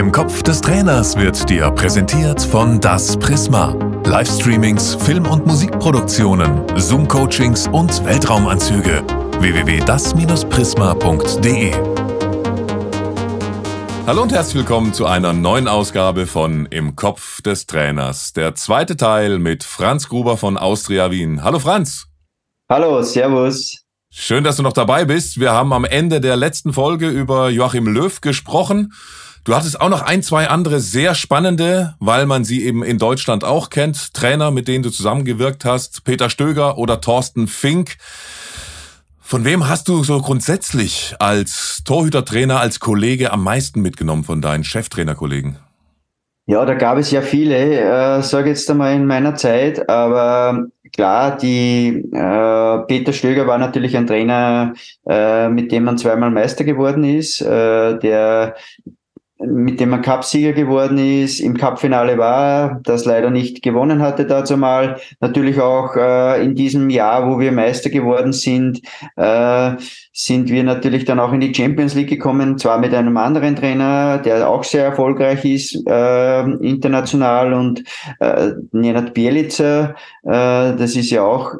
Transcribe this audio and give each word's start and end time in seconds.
Im 0.00 0.10
Kopf 0.12 0.42
des 0.42 0.60
Trainers 0.62 1.14
wird 1.14 1.50
dir 1.50 1.70
präsentiert 1.72 2.40
von 2.40 2.80
Das 2.80 3.18
Prisma. 3.18 3.76
Livestreamings, 4.06 4.94
Film- 4.94 5.26
und 5.26 5.46
Musikproduktionen, 5.46 6.62
Zoom-Coachings 6.74 7.68
und 7.68 8.02
Weltraumanzüge. 8.06 9.04
www.das-prisma.de 9.40 11.74
Hallo 14.06 14.22
und 14.22 14.32
herzlich 14.32 14.54
willkommen 14.54 14.94
zu 14.94 15.04
einer 15.04 15.34
neuen 15.34 15.68
Ausgabe 15.68 16.26
von 16.26 16.64
Im 16.64 16.96
Kopf 16.96 17.42
des 17.42 17.66
Trainers. 17.66 18.32
Der 18.32 18.54
zweite 18.54 18.96
Teil 18.96 19.38
mit 19.38 19.64
Franz 19.64 20.08
Gruber 20.08 20.38
von 20.38 20.56
Austria 20.56 21.10
Wien. 21.10 21.44
Hallo 21.44 21.58
Franz. 21.58 22.06
Hallo, 22.70 23.02
Servus. 23.02 23.84
Schön, 24.08 24.44
dass 24.44 24.56
du 24.56 24.62
noch 24.62 24.72
dabei 24.72 25.04
bist. 25.04 25.38
Wir 25.38 25.52
haben 25.52 25.74
am 25.74 25.84
Ende 25.84 26.22
der 26.22 26.36
letzten 26.36 26.72
Folge 26.72 27.10
über 27.10 27.50
Joachim 27.50 27.86
Löw 27.86 28.18
gesprochen. 28.22 28.94
Du 29.44 29.54
hattest 29.54 29.80
auch 29.80 29.88
noch 29.88 30.02
ein, 30.02 30.22
zwei 30.22 30.48
andere 30.48 30.80
sehr 30.80 31.14
spannende, 31.14 31.94
weil 31.98 32.26
man 32.26 32.44
sie 32.44 32.64
eben 32.64 32.82
in 32.82 32.98
Deutschland 32.98 33.42
auch 33.42 33.70
kennt. 33.70 34.12
Trainer, 34.12 34.50
mit 34.50 34.68
denen 34.68 34.82
du 34.82 34.90
zusammengewirkt 34.90 35.64
hast, 35.64 36.04
Peter 36.04 36.28
Stöger 36.28 36.76
oder 36.76 37.00
Thorsten 37.00 37.48
Fink. 37.48 37.96
Von 39.18 39.44
wem 39.44 39.68
hast 39.68 39.88
du 39.88 40.04
so 40.04 40.20
grundsätzlich 40.20 41.14
als 41.20 41.82
Torhütertrainer, 41.84 42.60
als 42.60 42.80
Kollege 42.80 43.32
am 43.32 43.42
meisten 43.42 43.80
mitgenommen 43.80 44.24
von 44.24 44.42
deinen 44.42 44.64
Cheftrainerkollegen? 44.64 45.56
Ja, 46.46 46.64
da 46.64 46.74
gab 46.74 46.98
es 46.98 47.10
ja 47.12 47.22
viele, 47.22 47.80
äh, 47.80 48.22
sage 48.22 48.50
jetzt 48.50 48.68
einmal 48.68 48.94
in 48.94 49.06
meiner 49.06 49.36
Zeit, 49.36 49.88
aber 49.88 50.66
klar, 50.92 51.36
die 51.36 52.04
äh, 52.12 52.78
Peter 52.88 53.12
Stöger 53.12 53.46
war 53.46 53.56
natürlich 53.56 53.96
ein 53.96 54.08
Trainer, 54.08 54.74
äh, 55.08 55.48
mit 55.48 55.70
dem 55.70 55.84
man 55.84 55.96
zweimal 55.96 56.32
Meister 56.32 56.64
geworden 56.64 57.04
ist, 57.04 57.40
äh, 57.40 57.98
der 58.00 58.56
mit 59.40 59.80
dem 59.80 59.92
er 59.92 60.00
Cupsieger 60.00 60.52
geworden 60.52 60.98
ist, 60.98 61.40
im 61.40 61.56
Cupfinale 61.56 62.18
war, 62.18 62.80
das 62.82 63.04
leider 63.06 63.30
nicht 63.30 63.62
gewonnen 63.62 64.02
hatte 64.02 64.26
dazu 64.26 64.56
mal. 64.56 65.00
Natürlich 65.20 65.60
auch 65.60 65.96
äh, 65.96 66.44
in 66.44 66.54
diesem 66.54 66.90
Jahr, 66.90 67.28
wo 67.28 67.38
wir 67.38 67.50
Meister 67.50 67.88
geworden 67.90 68.32
sind, 68.32 68.80
äh, 69.16 69.72
sind 70.12 70.50
wir 70.50 70.62
natürlich 70.62 71.06
dann 71.06 71.20
auch 71.20 71.32
in 71.32 71.40
die 71.40 71.54
Champions 71.54 71.94
League 71.94 72.10
gekommen, 72.10 72.58
zwar 72.58 72.78
mit 72.78 72.92
einem 72.94 73.16
anderen 73.16 73.56
Trainer, 73.56 74.18
der 74.18 74.48
auch 74.48 74.64
sehr 74.64 74.84
erfolgreich 74.84 75.44
ist 75.44 75.74
äh, 75.86 76.40
international 76.40 77.54
und 77.54 77.82
äh, 78.18 78.50
Nenad 78.72 79.14
Bielica, 79.14 79.94
äh, 80.24 80.76
das 80.76 80.96
ist 80.96 81.10
ja 81.10 81.22
auch, 81.22 81.54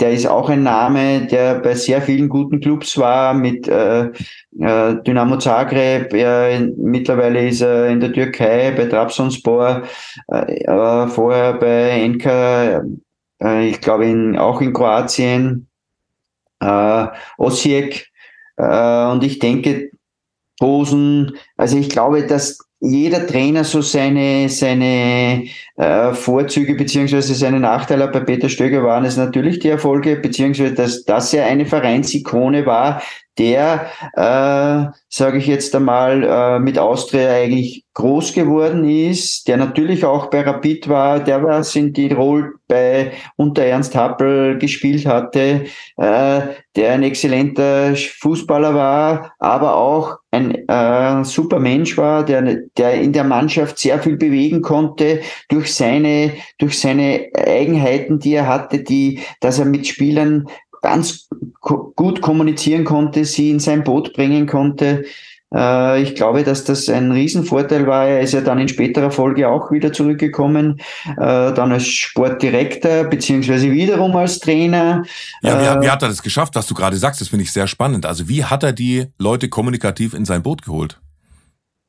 der 0.00 0.12
ist 0.12 0.26
auch 0.26 0.48
ein 0.48 0.62
Name, 0.62 1.26
der 1.26 1.56
bei 1.56 1.74
sehr 1.74 2.02
vielen 2.02 2.28
guten 2.28 2.60
Clubs 2.60 2.96
war, 2.98 3.34
mit 3.34 3.66
äh, 3.66 4.10
Dynamo 4.58 5.36
Zagreb, 5.38 6.14
äh, 6.14 6.60
mittlerweile 6.60 7.46
ist 7.46 7.60
er 7.60 7.88
in 7.88 8.00
der 8.00 8.12
Türkei 8.12 8.72
bei 8.72 8.86
Trabzonspor, 8.86 9.82
äh, 10.32 10.64
äh, 10.64 11.08
vorher 11.08 11.54
bei 11.54 11.90
Enka, 11.90 12.82
äh, 13.42 13.68
ich 13.68 13.80
glaube 13.80 14.06
in, 14.06 14.38
auch 14.38 14.62
in 14.62 14.72
Kroatien, 14.72 15.68
äh, 16.60 17.06
Osijek. 17.36 18.08
Äh, 18.56 19.06
und 19.10 19.22
ich 19.24 19.38
denke, 19.38 19.90
Posen, 20.58 21.36
also 21.56 21.76
ich 21.76 21.90
glaube, 21.90 22.26
dass 22.26 22.65
jeder 22.80 23.26
Trainer 23.26 23.64
so 23.64 23.80
seine, 23.80 24.48
seine 24.48 25.44
äh, 25.76 26.12
Vorzüge 26.12 26.74
beziehungsweise 26.74 27.34
seine 27.34 27.58
Nachteile. 27.58 28.08
Bei 28.08 28.20
Peter 28.20 28.48
Stöger 28.48 28.82
waren 28.82 29.04
es 29.04 29.16
natürlich 29.16 29.58
die 29.60 29.68
Erfolge, 29.68 30.16
beziehungsweise 30.16 30.74
dass, 30.74 31.04
dass 31.04 31.32
er 31.32 31.46
eine 31.46 31.64
Vereinsikone 31.64 32.66
war, 32.66 33.02
der, 33.38 33.86
äh, 34.14 34.92
sage 35.08 35.38
ich 35.38 35.46
jetzt 35.46 35.74
einmal, 35.74 36.22
äh, 36.22 36.58
mit 36.58 36.78
Austria 36.78 37.32
eigentlich 37.32 37.84
groß 37.94 38.32
geworden 38.34 38.88
ist, 38.88 39.48
der 39.48 39.56
natürlich 39.56 40.04
auch 40.04 40.26
bei 40.30 40.42
Rapid 40.42 40.88
war, 40.88 41.20
der 41.20 41.42
was 41.42 41.74
in 41.76 41.92
Tirol 41.94 42.55
bei 42.68 43.12
unter 43.36 43.62
Ernst 43.62 43.94
Happel 43.94 44.58
gespielt 44.58 45.06
hatte, 45.06 45.64
äh, 45.96 46.40
der 46.76 46.92
ein 46.92 47.02
exzellenter 47.02 47.94
Fußballer 47.96 48.74
war, 48.74 49.32
aber 49.38 49.76
auch 49.76 50.18
ein 50.30 50.68
äh, 50.68 51.24
super 51.24 51.58
Mensch 51.58 51.96
war, 51.96 52.24
der, 52.24 52.58
der 52.76 53.00
in 53.00 53.12
der 53.12 53.24
Mannschaft 53.24 53.78
sehr 53.78 53.98
viel 54.00 54.16
bewegen 54.16 54.62
konnte 54.62 55.20
durch 55.48 55.74
seine, 55.74 56.32
durch 56.58 56.78
seine 56.78 57.28
Eigenheiten, 57.34 58.18
die 58.18 58.34
er 58.34 58.46
hatte, 58.46 58.82
die, 58.82 59.20
dass 59.40 59.58
er 59.58 59.64
mit 59.64 59.86
Spielern 59.86 60.46
ganz 60.82 61.28
gut 61.60 62.20
kommunizieren 62.20 62.84
konnte, 62.84 63.24
sie 63.24 63.50
in 63.50 63.58
sein 63.58 63.82
Boot 63.82 64.12
bringen 64.12 64.46
konnte. 64.46 65.04
Äh, 65.54 66.02
ich 66.02 66.14
glaube, 66.14 66.42
dass 66.42 66.64
das 66.64 66.88
ein 66.88 67.12
Riesenvorteil 67.12 67.86
war. 67.86 68.06
Er 68.06 68.20
ist 68.20 68.32
ja 68.32 68.40
dann 68.40 68.58
in 68.58 68.68
späterer 68.68 69.10
Folge 69.10 69.48
auch 69.48 69.70
wieder 69.70 69.92
zurückgekommen, 69.92 70.80
äh, 71.06 71.14
dann 71.16 71.72
als 71.72 71.86
Sportdirektor, 71.86 73.04
beziehungsweise 73.04 73.70
wiederum 73.70 74.16
als 74.16 74.40
Trainer. 74.40 75.04
Ja, 75.42 75.78
wie, 75.78 75.82
wie 75.82 75.86
äh, 75.86 75.90
hat 75.90 76.02
er 76.02 76.08
das 76.08 76.22
geschafft, 76.22 76.54
was 76.54 76.66
du 76.66 76.74
gerade 76.74 76.96
sagst? 76.96 77.20
Das 77.20 77.28
finde 77.28 77.44
ich 77.44 77.52
sehr 77.52 77.66
spannend. 77.66 78.06
Also 78.06 78.28
wie 78.28 78.44
hat 78.44 78.62
er 78.62 78.72
die 78.72 79.06
Leute 79.18 79.48
kommunikativ 79.48 80.14
in 80.14 80.24
sein 80.24 80.42
Boot 80.42 80.62
geholt? 80.62 80.98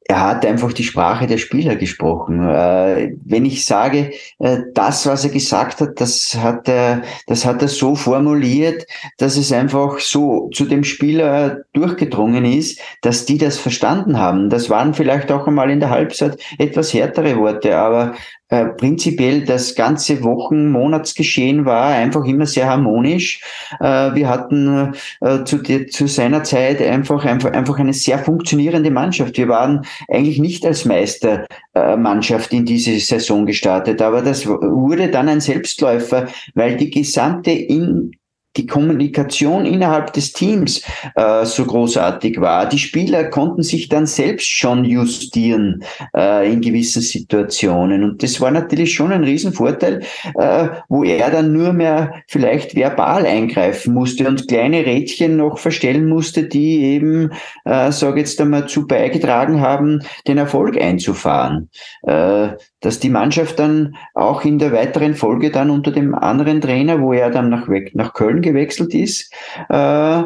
Er 0.09 0.21
hat 0.21 0.45
einfach 0.45 0.71
die 0.71 0.83
Sprache 0.83 1.27
der 1.27 1.37
Spieler 1.37 1.75
gesprochen. 1.75 2.47
Äh, 2.47 3.13
wenn 3.25 3.45
ich 3.45 3.65
sage, 3.65 4.11
äh, 4.39 4.59
das, 4.73 5.05
was 5.05 5.25
er 5.25 5.31
gesagt 5.31 5.81
hat, 5.81 5.99
das 5.99 6.35
hat 6.35 6.69
er, 6.69 7.01
das 7.27 7.45
hat 7.45 7.61
er 7.61 7.67
so 7.67 7.95
formuliert, 7.95 8.85
dass 9.17 9.35
es 9.35 9.51
einfach 9.51 9.99
so 9.99 10.49
zu 10.53 10.65
dem 10.65 10.85
Spieler 10.85 11.63
durchgedrungen 11.73 12.45
ist, 12.45 12.79
dass 13.01 13.25
die 13.25 13.37
das 13.37 13.57
verstanden 13.57 14.17
haben. 14.17 14.49
Das 14.49 14.69
waren 14.69 14.93
vielleicht 14.93 15.31
auch 15.31 15.45
einmal 15.45 15.69
in 15.69 15.81
der 15.81 15.89
Halbzeit 15.89 16.39
etwas 16.57 16.93
härtere 16.93 17.37
Worte, 17.37 17.77
aber 17.77 18.13
äh, 18.49 18.65
prinzipiell 18.65 19.43
das 19.43 19.75
ganze 19.75 20.23
Wochen-, 20.23 20.71
Monatsgeschehen 20.71 21.65
war 21.65 21.87
einfach 21.87 22.25
immer 22.25 22.45
sehr 22.45 22.69
harmonisch. 22.69 23.41
Äh, 23.79 24.15
wir 24.15 24.29
hatten 24.29 24.93
äh, 25.21 25.43
zu, 25.43 25.57
die, 25.57 25.87
zu 25.87 26.07
seiner 26.07 26.43
Zeit 26.43 26.81
einfach, 26.81 27.25
einfach, 27.25 27.51
einfach 27.51 27.77
eine 27.79 27.93
sehr 27.93 28.19
funktionierende 28.19 28.91
Mannschaft. 28.91 29.37
Wir 29.37 29.49
waren 29.49 29.85
eigentlich 30.09 30.39
nicht 30.39 30.65
als 30.65 30.85
Meistermannschaft 30.85 32.53
in 32.53 32.65
diese 32.65 32.97
Saison 32.99 33.45
gestartet, 33.45 34.01
aber 34.01 34.21
das 34.21 34.47
wurde 34.47 35.09
dann 35.09 35.27
ein 35.27 35.41
Selbstläufer, 35.41 36.27
weil 36.55 36.77
die 36.77 36.89
gesamte 36.89 37.51
in 37.51 38.11
die 38.57 38.65
Kommunikation 38.65 39.65
innerhalb 39.65 40.13
des 40.13 40.33
Teams 40.33 40.81
äh, 41.15 41.45
so 41.45 41.65
großartig 41.65 42.41
war. 42.41 42.67
Die 42.67 42.79
Spieler 42.79 43.25
konnten 43.25 43.63
sich 43.63 43.89
dann 43.89 44.05
selbst 44.05 44.47
schon 44.47 44.83
justieren 44.83 45.83
äh, 46.15 46.51
in 46.51 46.61
gewissen 46.61 47.01
Situationen. 47.01 48.03
Und 48.03 48.23
das 48.23 48.41
war 48.41 48.51
natürlich 48.51 48.93
schon 48.93 49.11
ein 49.11 49.23
Riesenvorteil, 49.23 50.01
äh, 50.37 50.67
wo 50.89 51.03
er 51.03 51.31
dann 51.31 51.53
nur 51.53 51.73
mehr 51.73 52.13
vielleicht 52.27 52.75
verbal 52.75 53.25
eingreifen 53.25 53.93
musste 53.93 54.27
und 54.27 54.47
kleine 54.47 54.85
Rädchen 54.85 55.37
noch 55.37 55.57
verstellen 55.57 56.07
musste, 56.07 56.43
die 56.43 56.83
eben, 56.83 57.31
äh, 57.65 57.91
sage 57.91 58.19
jetzt 58.19 58.41
einmal, 58.41 58.67
zu 58.67 58.87
beigetragen 58.87 59.61
haben, 59.61 60.01
den 60.27 60.37
Erfolg 60.37 60.79
einzufahren. 60.79 61.69
Äh, 62.03 62.49
dass 62.81 62.99
die 62.99 63.09
Mannschaft 63.09 63.59
dann 63.59 63.95
auch 64.13 64.45
in 64.45 64.59
der 64.59 64.71
weiteren 64.71 65.15
Folge 65.15 65.51
dann 65.51 65.69
unter 65.69 65.91
dem 65.91 66.13
anderen 66.13 66.61
Trainer, 66.61 67.01
wo 67.01 67.13
er 67.13 67.31
dann 67.31 67.49
nach, 67.49 67.67
nach 67.93 68.13
Köln 68.13 68.41
gewechselt 68.41 68.93
ist, 68.93 69.33
äh, 69.69 70.23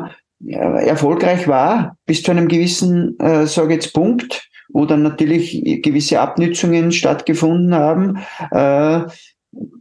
erfolgreich 0.50 1.48
war 1.48 1.98
bis 2.06 2.24
zu 2.24 2.32
einem 2.32 2.48
gewissen, 2.48 3.18
äh, 3.20 3.46
sage 3.46 3.76
jetzt 3.76 3.94
Punkt, 3.94 4.50
wo 4.70 4.86
dann 4.86 5.04
natürlich 5.04 5.82
gewisse 5.84 6.20
Abnützungen 6.20 6.92
stattgefunden 6.92 7.74
haben. 7.74 8.20
Äh, 8.52 9.02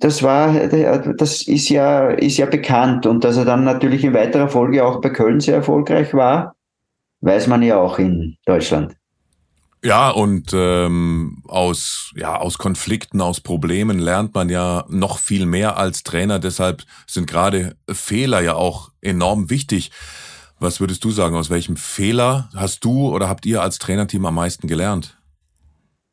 das 0.01 0.23
war, 0.23 0.53
das 0.53 1.47
ist 1.47 1.69
ja, 1.69 2.09
ist 2.09 2.39
ja 2.39 2.47
bekannt 2.47 3.07
und 3.07 3.23
dass 3.23 3.37
er 3.37 3.45
dann 3.45 3.63
natürlich 3.63 4.03
in 4.03 4.15
weiterer 4.15 4.49
Folge 4.49 4.85
auch 4.85 5.01
bei 5.01 5.11
Köln 5.11 5.39
sehr 5.39 5.55
erfolgreich 5.55 6.13
war, 6.13 6.57
weiß 7.21 7.47
man 7.47 7.63
ja 7.63 7.79
auch 7.79 8.01
in 8.01 8.37
Deutschland. 8.47 8.97
Ja, 9.83 10.11
und 10.11 10.51
ähm, 10.53 11.43
aus, 11.49 12.13
ja, 12.15 12.37
aus 12.37 12.59
Konflikten, 12.59 13.23
aus 13.23 13.41
Problemen 13.41 13.99
lernt 13.99 14.35
man 14.35 14.51
ja 14.51 14.85
noch 14.91 15.19
viel 15.19 15.47
mehr 15.47 15.79
als 15.79 16.03
Trainer. 16.03 16.39
Deshalb 16.39 16.83
sind 17.07 17.27
gerade 17.27 17.77
Fehler 17.91 18.41
ja 18.43 18.55
auch 18.55 18.91
enorm 19.01 19.49
wichtig. 19.49 19.91
Was 20.59 20.81
würdest 20.81 21.03
du 21.05 21.11
sagen, 21.11 21.35
aus 21.35 21.49
welchem 21.49 21.77
Fehler 21.77 22.51
hast 22.55 22.85
du 22.85 23.09
oder 23.09 23.31
habt 23.31 23.47
ihr 23.47 23.63
als 23.63 23.79
Trainerteam 23.79 24.27
am 24.27 24.35
meisten 24.35 24.69
gelernt? 24.69 25.17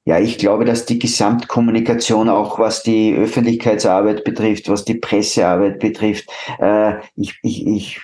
Ja, 0.06 0.18
ich 0.18 0.38
glaube, 0.38 0.64
dass 0.64 0.86
die 0.86 1.00
Gesamtkommunikation 1.00 2.30
auch 2.30 2.60
was 2.60 2.82
die 2.82 3.14
Öffentlichkeitsarbeit 3.14 4.24
betrifft, 4.24 4.70
was 4.70 4.86
die 4.86 4.96
Pressearbeit 4.96 5.80
betrifft, 5.80 6.30
äh, 6.60 6.94
ich, 7.18 7.38
ich, 7.44 7.68
ich 7.68 8.02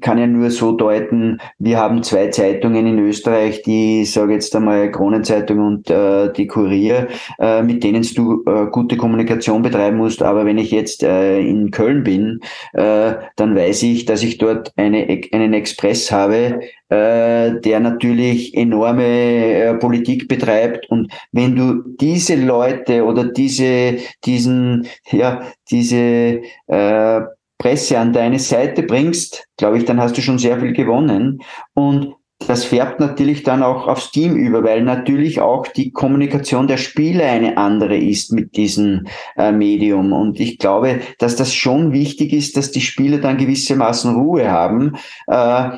kann 0.00 0.18
ja 0.18 0.26
nur 0.26 0.50
so 0.50 0.72
deuten, 0.72 1.40
wir 1.58 1.78
haben 1.78 2.02
zwei 2.02 2.28
Zeitungen 2.28 2.86
in 2.86 2.98
Österreich, 2.98 3.62
die, 3.62 4.04
sage 4.06 4.32
jetzt 4.32 4.56
einmal, 4.56 4.90
Kronenzeitung 4.90 5.58
und 5.58 5.90
äh, 5.90 6.32
die 6.32 6.46
Kurier, 6.46 7.08
äh, 7.38 7.62
mit 7.62 7.84
denen 7.84 8.02
du 8.14 8.42
äh, 8.46 8.66
gute 8.70 8.96
Kommunikation 8.96 9.62
betreiben 9.62 9.98
musst. 9.98 10.22
Aber 10.22 10.46
wenn 10.46 10.56
ich 10.56 10.70
jetzt 10.70 11.02
äh, 11.02 11.38
in 11.38 11.70
Köln 11.70 12.02
bin, 12.02 12.40
äh, 12.72 13.14
dann 13.36 13.54
weiß 13.54 13.82
ich, 13.82 14.06
dass 14.06 14.22
ich 14.22 14.38
dort 14.38 14.72
eine, 14.76 15.20
einen 15.32 15.52
Express 15.52 16.10
habe, 16.10 16.60
äh, 16.88 17.60
der 17.60 17.80
natürlich 17.80 18.54
enorme 18.56 19.04
äh, 19.04 19.74
Politik 19.74 20.28
betreibt. 20.28 20.88
Und 20.90 21.12
wenn 21.32 21.56
du 21.56 21.82
diese 22.00 22.36
Leute 22.36 23.04
oder 23.04 23.24
diese, 23.24 23.98
diesen, 24.24 24.86
ja, 25.10 25.42
diese 25.70 26.40
äh, 26.68 27.20
Presse 27.64 27.98
an 27.98 28.12
deine 28.12 28.38
Seite 28.40 28.82
bringst, 28.82 29.48
glaube 29.56 29.78
ich, 29.78 29.86
dann 29.86 29.98
hast 29.98 30.18
du 30.18 30.20
schon 30.20 30.38
sehr 30.38 30.60
viel 30.60 30.74
gewonnen. 30.74 31.40
Und 31.72 32.12
das 32.46 32.62
färbt 32.66 33.00
natürlich 33.00 33.42
dann 33.42 33.62
auch 33.62 33.88
aufs 33.88 34.10
Team 34.10 34.36
über, 34.36 34.62
weil 34.62 34.82
natürlich 34.82 35.40
auch 35.40 35.66
die 35.66 35.90
Kommunikation 35.90 36.66
der 36.66 36.76
Spieler 36.76 37.24
eine 37.24 37.56
andere 37.56 37.96
ist 37.96 38.32
mit 38.32 38.54
diesem 38.58 39.06
äh, 39.38 39.50
Medium. 39.50 40.12
Und 40.12 40.38
ich 40.40 40.58
glaube, 40.58 41.00
dass 41.18 41.36
das 41.36 41.54
schon 41.54 41.94
wichtig 41.94 42.34
ist, 42.34 42.58
dass 42.58 42.70
die 42.70 42.82
Spieler 42.82 43.16
dann 43.16 43.38
gewissermaßen 43.38 44.14
Ruhe 44.14 44.50
haben, 44.50 44.96
äh, 45.26 45.70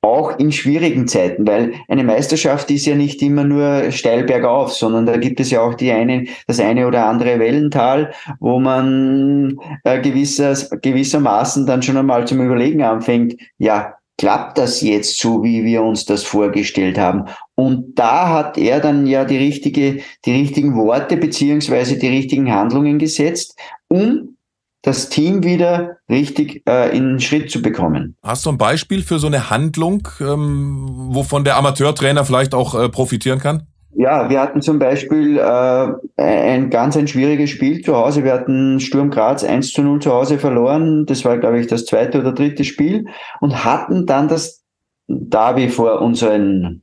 auch 0.00 0.38
in 0.38 0.52
schwierigen 0.52 1.08
Zeiten, 1.08 1.46
weil 1.46 1.74
eine 1.88 2.04
Meisterschaft 2.04 2.70
ist 2.70 2.86
ja 2.86 2.94
nicht 2.94 3.20
immer 3.20 3.44
nur 3.44 3.90
steil 3.90 4.24
bergauf, 4.24 4.72
sondern 4.72 5.06
da 5.06 5.16
gibt 5.16 5.40
es 5.40 5.50
ja 5.50 5.60
auch 5.60 5.74
die 5.74 5.90
eine, 5.90 6.26
das 6.46 6.60
eine 6.60 6.86
oder 6.86 7.06
andere 7.06 7.38
Wellental, 7.38 8.12
wo 8.38 8.60
man 8.60 9.58
äh, 9.82 10.00
gewisser, 10.00 10.54
gewissermaßen 10.80 11.66
dann 11.66 11.82
schon 11.82 11.96
einmal 11.96 12.26
zum 12.26 12.40
Überlegen 12.40 12.82
anfängt, 12.82 13.34
ja, 13.58 13.94
klappt 14.18 14.58
das 14.58 14.82
jetzt 14.82 15.18
so, 15.18 15.42
wie 15.42 15.64
wir 15.64 15.82
uns 15.82 16.04
das 16.04 16.24
vorgestellt 16.24 16.98
haben? 16.98 17.24
Und 17.54 17.98
da 17.98 18.28
hat 18.28 18.58
er 18.58 18.80
dann 18.80 19.06
ja 19.06 19.24
die 19.24 19.38
richtige, 19.38 20.00
die 20.24 20.32
richtigen 20.32 20.76
Worte 20.76 21.16
beziehungsweise 21.16 21.98
die 21.98 22.08
richtigen 22.08 22.52
Handlungen 22.52 22.98
gesetzt, 22.98 23.58
um 23.88 24.36
das 24.82 25.08
Team 25.08 25.42
wieder 25.42 25.96
richtig 26.08 26.62
äh, 26.68 26.96
in 26.96 27.04
den 27.04 27.20
Schritt 27.20 27.50
zu 27.50 27.60
bekommen. 27.62 28.16
Hast 28.22 28.46
du 28.46 28.50
ein 28.50 28.58
Beispiel 28.58 29.02
für 29.02 29.18
so 29.18 29.26
eine 29.26 29.50
Handlung, 29.50 30.06
ähm, 30.20 30.86
wovon 31.10 31.44
der 31.44 31.56
Amateurtrainer 31.56 32.24
vielleicht 32.24 32.54
auch 32.54 32.74
äh, 32.74 32.88
profitieren 32.88 33.40
kann? 33.40 33.66
Ja, 33.94 34.30
wir 34.30 34.40
hatten 34.40 34.62
zum 34.62 34.78
Beispiel 34.78 35.38
äh, 35.38 35.92
ein 36.22 36.70
ganz 36.70 36.96
ein 36.96 37.08
schwieriges 37.08 37.50
Spiel 37.50 37.82
zu 37.82 37.96
Hause. 37.96 38.22
Wir 38.22 38.32
hatten 38.32 38.78
Sturm 38.78 39.10
Graz 39.10 39.42
1 39.42 39.72
zu 39.72 39.82
0 39.82 40.00
zu 40.00 40.12
Hause 40.12 40.38
verloren. 40.38 41.06
Das 41.06 41.24
war, 41.24 41.38
glaube 41.38 41.58
ich, 41.58 41.66
das 41.66 41.84
zweite 41.84 42.20
oder 42.20 42.32
dritte 42.32 42.64
Spiel 42.64 43.06
und 43.40 43.64
hatten 43.64 44.06
dann 44.06 44.28
das 44.28 44.62
Derby 45.08 45.68
vor 45.68 46.00
unseren 46.00 46.82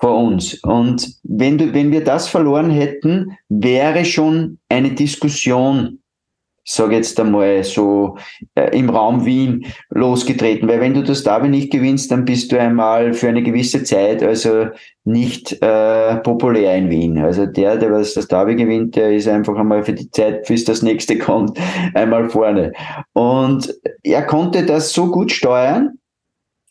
vor 0.00 0.16
uns. 0.16 0.54
Und 0.62 1.14
wenn 1.22 1.58
du, 1.58 1.74
wenn 1.74 1.92
wir 1.92 2.02
das 2.02 2.28
verloren 2.28 2.70
hätten, 2.70 3.36
wäre 3.48 4.04
schon 4.04 4.58
eine 4.68 4.92
Diskussion 4.92 6.00
sage 6.64 6.96
jetzt 6.96 7.18
einmal 7.18 7.64
so 7.64 8.16
äh, 8.54 8.76
im 8.78 8.90
Raum 8.90 9.24
Wien 9.24 9.66
losgetreten. 9.90 10.68
Weil 10.68 10.80
wenn 10.80 10.94
du 10.94 11.02
das 11.02 11.22
Derby 11.22 11.48
nicht 11.48 11.72
gewinnst, 11.72 12.10
dann 12.10 12.24
bist 12.24 12.52
du 12.52 12.60
einmal 12.60 13.12
für 13.14 13.28
eine 13.28 13.42
gewisse 13.42 13.82
Zeit 13.82 14.22
also 14.22 14.66
nicht 15.04 15.60
äh, 15.62 16.16
populär 16.16 16.76
in 16.76 16.90
Wien. 16.90 17.18
Also 17.18 17.46
der, 17.46 17.76
der 17.76 17.92
was 17.92 18.14
das 18.14 18.28
Derby 18.28 18.54
gewinnt, 18.56 18.96
der 18.96 19.12
ist 19.12 19.28
einfach 19.28 19.56
einmal 19.56 19.82
für 19.82 19.94
die 19.94 20.10
Zeit, 20.10 20.46
bis 20.46 20.64
das 20.64 20.82
nächste 20.82 21.18
kommt, 21.18 21.58
einmal 21.94 22.28
vorne. 22.28 22.72
Und 23.12 23.74
er 24.02 24.22
konnte 24.22 24.64
das 24.64 24.92
so 24.92 25.10
gut 25.10 25.32
steuern, 25.32 25.98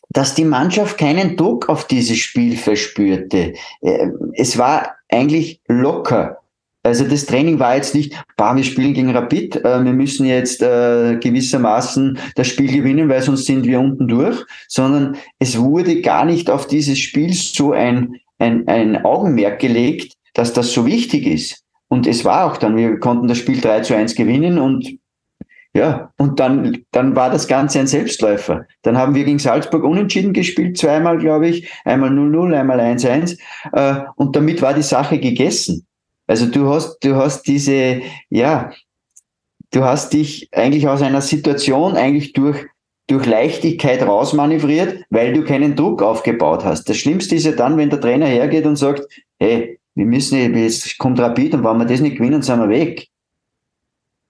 dass 0.10 0.34
die 0.34 0.46
Mannschaft 0.46 0.98
keinen 0.98 1.38
Druck 1.38 1.70
auf 1.70 1.86
dieses 1.86 2.18
Spiel 2.18 2.58
verspürte. 2.58 3.54
Äh, 3.82 4.08
es 4.34 4.58
war 4.58 4.96
eigentlich 5.10 5.62
locker. 5.68 6.38
Also 6.82 7.06
das 7.06 7.26
Training 7.26 7.60
war 7.60 7.76
jetzt 7.76 7.94
nicht, 7.94 8.14
bah, 8.38 8.56
wir 8.56 8.64
spielen 8.64 8.94
gegen 8.94 9.10
Rapid, 9.10 9.58
äh, 9.58 9.84
wir 9.84 9.92
müssen 9.92 10.26
jetzt 10.26 10.62
äh, 10.62 11.18
gewissermaßen 11.18 12.18
das 12.36 12.48
Spiel 12.48 12.72
gewinnen, 12.72 13.10
weil 13.10 13.22
sonst 13.22 13.46
sind 13.46 13.66
wir 13.66 13.82
unten 13.82 14.08
durch, 14.08 14.46
sondern 14.68 15.18
es 15.40 15.60
wurde 15.60 16.02
gar 16.02 16.24
nicht 16.24 16.50
auf 16.50 16.68
dieses 16.68 16.98
Spiel 16.98 17.34
so 17.34 17.74
ein, 17.74 18.16
ein, 18.38 18.68
ein 18.68 19.04
Augenmerk 19.04 19.60
gelegt, 19.60 20.14
dass 20.34 20.54
das 20.54 20.72
so 20.72 20.86
wichtig 20.86 21.28
ist. 21.28 21.66
Und 21.90 22.08
es 22.08 22.24
war 22.24 22.46
auch 22.46 22.58
dann, 22.58 22.78
wir 22.78 22.98
konnten 23.00 23.28
das 23.28 23.40
Spiel 23.40 23.60
3 23.60 23.82
zu 23.82 23.96
1 23.96 24.16
gewinnen 24.16 24.58
und 24.58 25.00
ja, 25.74 26.12
und 26.18 26.40
dann, 26.40 26.80
dann 26.92 27.16
war 27.16 27.30
das 27.30 27.48
Ganze 27.48 27.80
ein 27.80 27.88
Selbstläufer. 27.88 28.66
Dann 28.82 28.98
haben 28.98 29.14
wir 29.14 29.24
gegen 29.24 29.38
Salzburg 29.38 29.84
unentschieden 29.84 30.34
gespielt, 30.34 30.78
zweimal, 30.78 31.20
glaube 31.20 31.48
ich, 31.48 31.70
einmal 31.86 32.10
0-0, 32.10 32.56
einmal 32.56 32.80
1-1. 32.80 33.38
Äh, 33.74 34.06
und 34.16 34.36
damit 34.36 34.64
war 34.64 34.74
die 34.74 34.82
Sache 34.82 35.20
gegessen. 35.20 35.86
Also 36.30 36.46
du 36.46 36.70
hast, 36.70 37.00
du 37.00 37.16
hast 37.16 37.48
diese, 37.48 38.02
ja, 38.30 38.72
du 39.72 39.84
hast 39.84 40.14
dich 40.14 40.48
eigentlich 40.52 40.88
aus 40.88 41.02
einer 41.02 41.22
Situation 41.22 41.98
eigentlich 41.98 42.34
durch, 42.34 42.68
durch 43.08 43.26
Leichtigkeit 43.26 44.04
rausmanövriert, 44.04 45.06
weil 45.10 45.34
du 45.34 45.44
keinen 45.44 45.76
Druck 45.76 46.04
aufgebaut 46.04 46.64
hast. 46.64 46.88
Das 46.88 46.98
Schlimmste 46.98 47.34
ist 47.34 47.46
ja 47.46 47.54
dann, 47.54 47.78
wenn 47.78 47.90
der 47.90 48.00
Trainer 48.00 48.28
hergeht 48.28 48.68
und 48.68 48.76
sagt, 48.76 49.08
hey, 49.40 49.80
wir 49.96 50.06
müssen, 50.06 50.56
jetzt 50.56 51.00
kommt 51.00 51.20
Rapid 51.20 51.56
und 51.56 51.64
wenn 51.64 51.78
wir 51.78 51.86
das 51.86 52.00
nicht 52.00 52.18
gewinnen, 52.18 52.44
sind 52.44 52.60
wir 52.60 52.70
weg. 52.70 53.08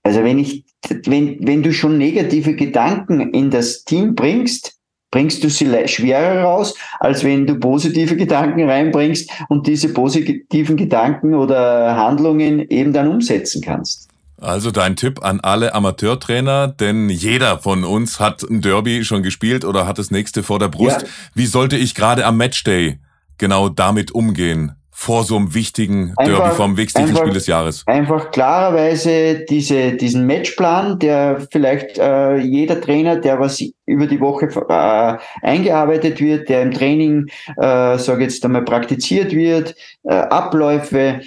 Also 0.01 0.23
wenn 0.23 0.39
ich, 0.39 0.63
wenn, 1.03 1.45
wenn 1.45 1.63
du 1.63 1.73
schon 1.73 1.97
negative 1.97 2.55
Gedanken 2.55 3.33
in 3.33 3.51
das 3.51 3.83
Team 3.83 4.15
bringst, 4.15 4.78
bringst 5.11 5.43
du 5.43 5.49
sie 5.49 5.87
schwerer 5.87 6.43
raus, 6.43 6.75
als 6.99 7.23
wenn 7.23 7.47
du 7.47 7.55
positive 7.55 8.15
Gedanken 8.15 8.69
reinbringst 8.69 9.29
und 9.49 9.67
diese 9.67 9.93
positiven 9.93 10.77
Gedanken 10.77 11.33
oder 11.33 11.95
Handlungen 11.95 12.59
eben 12.69 12.93
dann 12.93 13.07
umsetzen 13.07 13.61
kannst. 13.61 14.09
Also 14.41 14.71
dein 14.71 14.95
Tipp 14.95 15.23
an 15.23 15.41
alle 15.41 15.73
Amateurtrainer, 15.73 16.69
denn 16.69 17.09
jeder 17.09 17.57
von 17.57 17.83
uns 17.83 18.19
hat 18.19 18.43
ein 18.43 18.61
Derby 18.61 19.03
schon 19.03 19.21
gespielt 19.21 19.65
oder 19.65 19.85
hat 19.85 19.99
das 19.99 20.11
nächste 20.11 20.43
vor 20.43 20.59
der 20.59 20.69
Brust. 20.69 21.01
Ja. 21.01 21.07
Wie 21.33 21.45
sollte 21.45 21.75
ich 21.75 21.93
gerade 21.93 22.25
am 22.25 22.37
Matchday 22.37 22.99
genau 23.37 23.67
damit 23.67 24.11
umgehen? 24.11 24.78
Vor 24.99 25.23
so 25.23 25.37
einem 25.37 25.53
wichtigen 25.53 26.13
einfach, 26.17 26.39
Derby, 26.39 26.55
vor 26.57 26.65
einem 26.65 26.75
wichtigen 26.75 27.07
einfach, 27.07 27.21
Spiel 27.21 27.33
des 27.33 27.47
Jahres? 27.47 27.87
Einfach 27.87 28.31
klarerweise 28.31 29.45
diese, 29.49 29.93
diesen 29.93 30.27
Matchplan, 30.27 30.99
der 30.99 31.47
vielleicht 31.51 31.97
äh, 31.97 32.35
jeder 32.35 32.81
Trainer, 32.81 33.15
der 33.15 33.39
was 33.39 33.63
über 33.85 34.07
die 34.07 34.19
Woche 34.19 34.47
äh, 34.47 35.17
eingearbeitet 35.41 36.19
wird, 36.19 36.49
der 36.49 36.63
im 36.63 36.71
Training, 36.71 37.27
äh, 37.55 37.97
sage 37.97 38.23
jetzt 38.23 38.43
einmal, 38.43 38.65
praktiziert 38.65 39.31
wird, 39.31 39.73
äh, 40.03 40.15
Abläufe, 40.15 41.21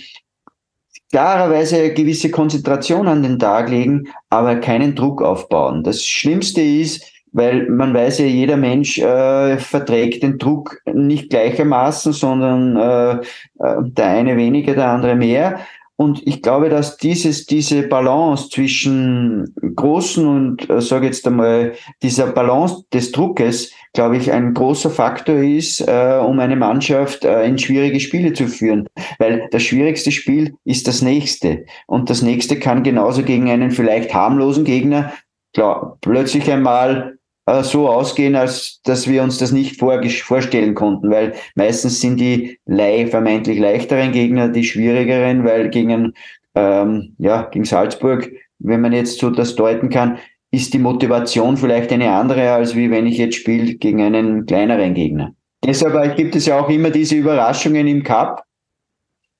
klarerweise 1.10 1.94
gewisse 1.94 2.30
Konzentration 2.30 3.08
an 3.08 3.22
den 3.22 3.38
Tag 3.38 3.70
legen, 3.70 4.08
aber 4.28 4.56
keinen 4.56 4.94
Druck 4.94 5.22
aufbauen. 5.22 5.82
Das 5.82 6.04
Schlimmste 6.04 6.60
ist, 6.60 7.10
weil 7.32 7.68
man 7.68 7.94
weiß 7.94 8.18
ja, 8.18 8.26
jeder 8.26 8.56
Mensch 8.56 8.98
äh, 8.98 9.56
verträgt 9.58 10.22
den 10.22 10.38
Druck 10.38 10.80
nicht 10.92 11.30
gleichermaßen, 11.30 12.12
sondern 12.12 12.76
äh, 12.76 13.12
äh, 13.64 13.76
der 13.82 14.06
eine 14.06 14.36
weniger, 14.36 14.74
der 14.74 14.90
andere 14.90 15.16
mehr. 15.16 15.60
Und 15.96 16.26
ich 16.26 16.42
glaube, 16.42 16.68
dass 16.68 16.96
dieses, 16.96 17.46
diese 17.46 17.82
Balance 17.82 18.48
zwischen 18.48 19.54
großen 19.76 20.26
und, 20.26 20.68
äh, 20.68 20.80
sage 20.80 21.06
jetzt 21.06 21.26
einmal, 21.26 21.74
dieser 22.02 22.26
Balance 22.26 22.84
des 22.92 23.12
Druckes, 23.12 23.72
glaube 23.92 24.16
ich, 24.16 24.32
ein 24.32 24.52
großer 24.52 24.90
Faktor 24.90 25.36
ist, 25.36 25.80
äh, 25.80 26.18
um 26.26 26.40
eine 26.40 26.56
Mannschaft 26.56 27.24
äh, 27.24 27.44
in 27.44 27.58
schwierige 27.58 28.00
Spiele 28.00 28.32
zu 28.32 28.48
führen. 28.48 28.88
Weil 29.18 29.48
das 29.52 29.62
schwierigste 29.62 30.10
Spiel 30.10 30.54
ist 30.64 30.88
das 30.88 31.02
nächste. 31.02 31.66
Und 31.86 32.10
das 32.10 32.22
nächste 32.22 32.58
kann 32.58 32.82
genauso 32.82 33.22
gegen 33.22 33.50
einen 33.50 33.70
vielleicht 33.70 34.12
harmlosen 34.12 34.64
Gegner 34.64 35.12
klar, 35.52 35.98
plötzlich 36.00 36.50
einmal 36.50 37.18
äh, 37.46 37.62
so 37.62 37.88
ausgehen, 37.88 38.36
als 38.36 38.80
dass 38.84 39.08
wir 39.08 39.22
uns 39.22 39.38
das 39.38 39.52
nicht 39.52 39.78
vorstellen 39.78 40.74
konnten, 40.74 41.10
weil 41.10 41.34
meistens 41.54 42.00
sind 42.00 42.20
die 42.20 42.58
vermeintlich 42.66 43.58
leichteren 43.58 44.12
Gegner 44.12 44.48
die 44.48 44.64
schwierigeren, 44.64 45.44
weil 45.44 45.68
gegen, 45.70 46.14
ähm, 46.54 47.14
ja, 47.18 47.42
gegen 47.50 47.64
Salzburg, 47.64 48.30
wenn 48.58 48.80
man 48.80 48.92
jetzt 48.92 49.18
so 49.18 49.30
das 49.30 49.56
deuten 49.56 49.88
kann, 49.88 50.18
ist 50.52 50.74
die 50.74 50.78
Motivation 50.78 51.56
vielleicht 51.56 51.92
eine 51.92 52.12
andere, 52.12 52.52
als 52.52 52.76
wie 52.76 52.90
wenn 52.90 53.06
ich 53.06 53.18
jetzt 53.18 53.36
spiele 53.36 53.74
gegen 53.74 54.02
einen 54.02 54.46
kleineren 54.46 54.94
Gegner. 54.94 55.34
Deshalb 55.64 56.16
gibt 56.16 56.36
es 56.36 56.46
ja 56.46 56.60
auch 56.60 56.68
immer 56.68 56.90
diese 56.90 57.16
Überraschungen 57.16 57.86
im 57.86 58.02
Cup. 58.02 58.44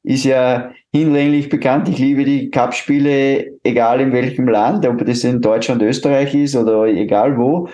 Ist 0.05 0.25
ja 0.25 0.73
hinlänglich 0.93 1.49
bekannt. 1.49 1.89
Ich 1.89 1.99
liebe 1.99 2.25
die 2.25 2.51
Cup-Spiele, 2.51 3.59
egal 3.63 4.01
in 4.01 4.13
welchem 4.13 4.49
Land, 4.49 4.87
ob 4.87 5.05
das 5.05 5.23
in 5.23 5.41
Deutschland, 5.41 5.83
Österreich 5.83 6.35
ist 6.35 6.57
oder 6.57 6.85
egal 6.87 7.37
wo 7.37 7.69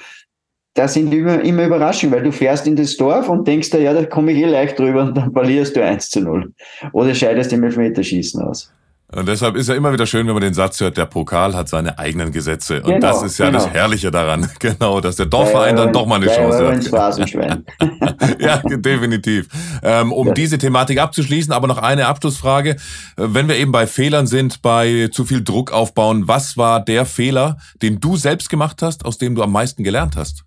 das 0.78 0.94
sind 0.94 1.12
immer, 1.12 1.40
immer 1.42 1.64
Überraschungen, 1.64 2.14
weil 2.14 2.22
du 2.22 2.30
fährst 2.30 2.66
in 2.66 2.76
das 2.76 2.96
Dorf 2.96 3.28
und 3.28 3.48
denkst 3.48 3.70
da, 3.70 3.78
ja, 3.78 3.92
da 3.92 4.04
komme 4.04 4.32
ich 4.32 4.38
eh 4.38 4.46
leicht 4.46 4.78
drüber 4.78 5.02
und 5.02 5.16
dann 5.16 5.32
verlierst 5.32 5.74
du 5.74 5.84
1 5.84 6.10
zu 6.10 6.20
0. 6.20 6.52
Oder 6.92 7.14
scheidest 7.14 7.52
im 7.52 7.64
Elfmeterschießen 7.64 8.40
aus. 8.42 8.72
Und 9.10 9.26
deshalb 9.26 9.56
ist 9.56 9.70
ja 9.70 9.74
immer 9.74 9.90
wieder 9.90 10.04
schön, 10.06 10.26
wenn 10.26 10.34
man 10.34 10.42
den 10.42 10.52
Satz 10.52 10.78
hört, 10.80 10.98
der 10.98 11.06
Pokal 11.06 11.54
hat 11.56 11.68
seine 11.70 11.98
eigenen 11.98 12.30
Gesetze. 12.30 12.82
Und 12.82 12.92
genau, 12.92 13.00
das 13.00 13.22
ist 13.22 13.38
ja 13.38 13.46
genau. 13.46 13.64
das 13.64 13.72
Herrliche 13.72 14.10
daran, 14.10 14.50
genau, 14.58 15.00
dass 15.00 15.16
der 15.16 15.24
Dorfverein 15.24 15.76
dann 15.76 15.94
doch 15.94 16.04
mal 16.04 16.16
eine 16.16 16.26
Chance 16.26 16.68
hat. 16.68 18.38
ja, 18.38 18.58
definitiv. 18.58 19.48
Ähm, 19.82 20.12
um 20.12 20.28
ja. 20.28 20.34
diese 20.34 20.58
Thematik 20.58 21.00
abzuschließen, 21.00 21.52
aber 21.54 21.66
noch 21.66 21.78
eine 21.78 22.06
Abschlussfrage. 22.06 22.76
Wenn 23.16 23.48
wir 23.48 23.56
eben 23.56 23.72
bei 23.72 23.86
Fehlern 23.86 24.26
sind, 24.26 24.60
bei 24.60 25.08
zu 25.10 25.24
viel 25.24 25.42
Druck 25.42 25.72
aufbauen, 25.72 26.28
was 26.28 26.58
war 26.58 26.84
der 26.84 27.06
Fehler, 27.06 27.56
den 27.80 28.00
du 28.00 28.16
selbst 28.16 28.50
gemacht 28.50 28.82
hast, 28.82 29.06
aus 29.06 29.16
dem 29.16 29.34
du 29.34 29.42
am 29.42 29.50
meisten 29.50 29.82
gelernt 29.84 30.16
hast? 30.16 30.44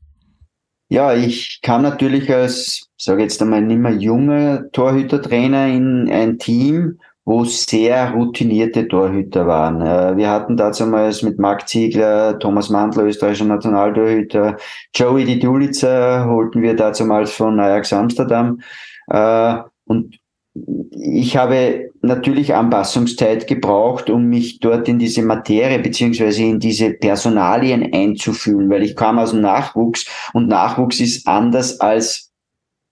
Ja, 0.91 1.13
ich 1.13 1.61
kam 1.61 1.83
natürlich 1.83 2.29
als, 2.33 2.89
sage 2.97 3.21
jetzt 3.23 3.41
einmal, 3.41 3.61
nicht 3.61 3.79
mehr 3.79 3.93
junger 3.93 4.69
Torhütertrainer 4.73 5.67
in 5.67 6.11
ein 6.11 6.37
Team, 6.37 6.99
wo 7.23 7.45
sehr 7.45 8.11
routinierte 8.11 8.89
Torhüter 8.89 9.47
waren. 9.47 9.79
Äh, 9.81 10.17
wir 10.17 10.29
hatten 10.29 10.57
damals 10.57 11.21
mit 11.21 11.39
Marc 11.39 11.69
Ziegler, 11.69 12.37
Thomas 12.39 12.69
Mandler, 12.69 13.05
österreichischer 13.05 13.45
Nationaltorhüter, 13.45 14.57
Joey 14.93 15.23
Di 15.23 15.39
Dulitzer 15.39 16.25
holten 16.25 16.61
wir 16.61 16.75
damals 16.75 17.31
von 17.31 17.57
Ajax 17.61 17.93
Amsterdam. 17.93 18.59
Äh, 19.07 19.59
und 19.85 20.19
ich 20.53 21.37
habe 21.37 21.91
natürlich 22.01 22.53
Anpassungszeit 22.53 23.47
gebraucht, 23.47 24.09
um 24.09 24.25
mich 24.25 24.59
dort 24.59 24.87
in 24.89 24.99
diese 24.99 25.21
Materie 25.21 25.79
beziehungsweise 25.79 26.43
in 26.43 26.59
diese 26.59 26.91
Personalien 26.91 27.93
einzufühlen, 27.93 28.69
weil 28.69 28.83
ich 28.83 28.95
kam 28.95 29.17
aus 29.17 29.31
dem 29.31 29.41
Nachwuchs 29.41 30.05
und 30.33 30.47
Nachwuchs 30.47 30.99
ist 30.99 31.27
anders 31.27 31.79
als 31.79 32.31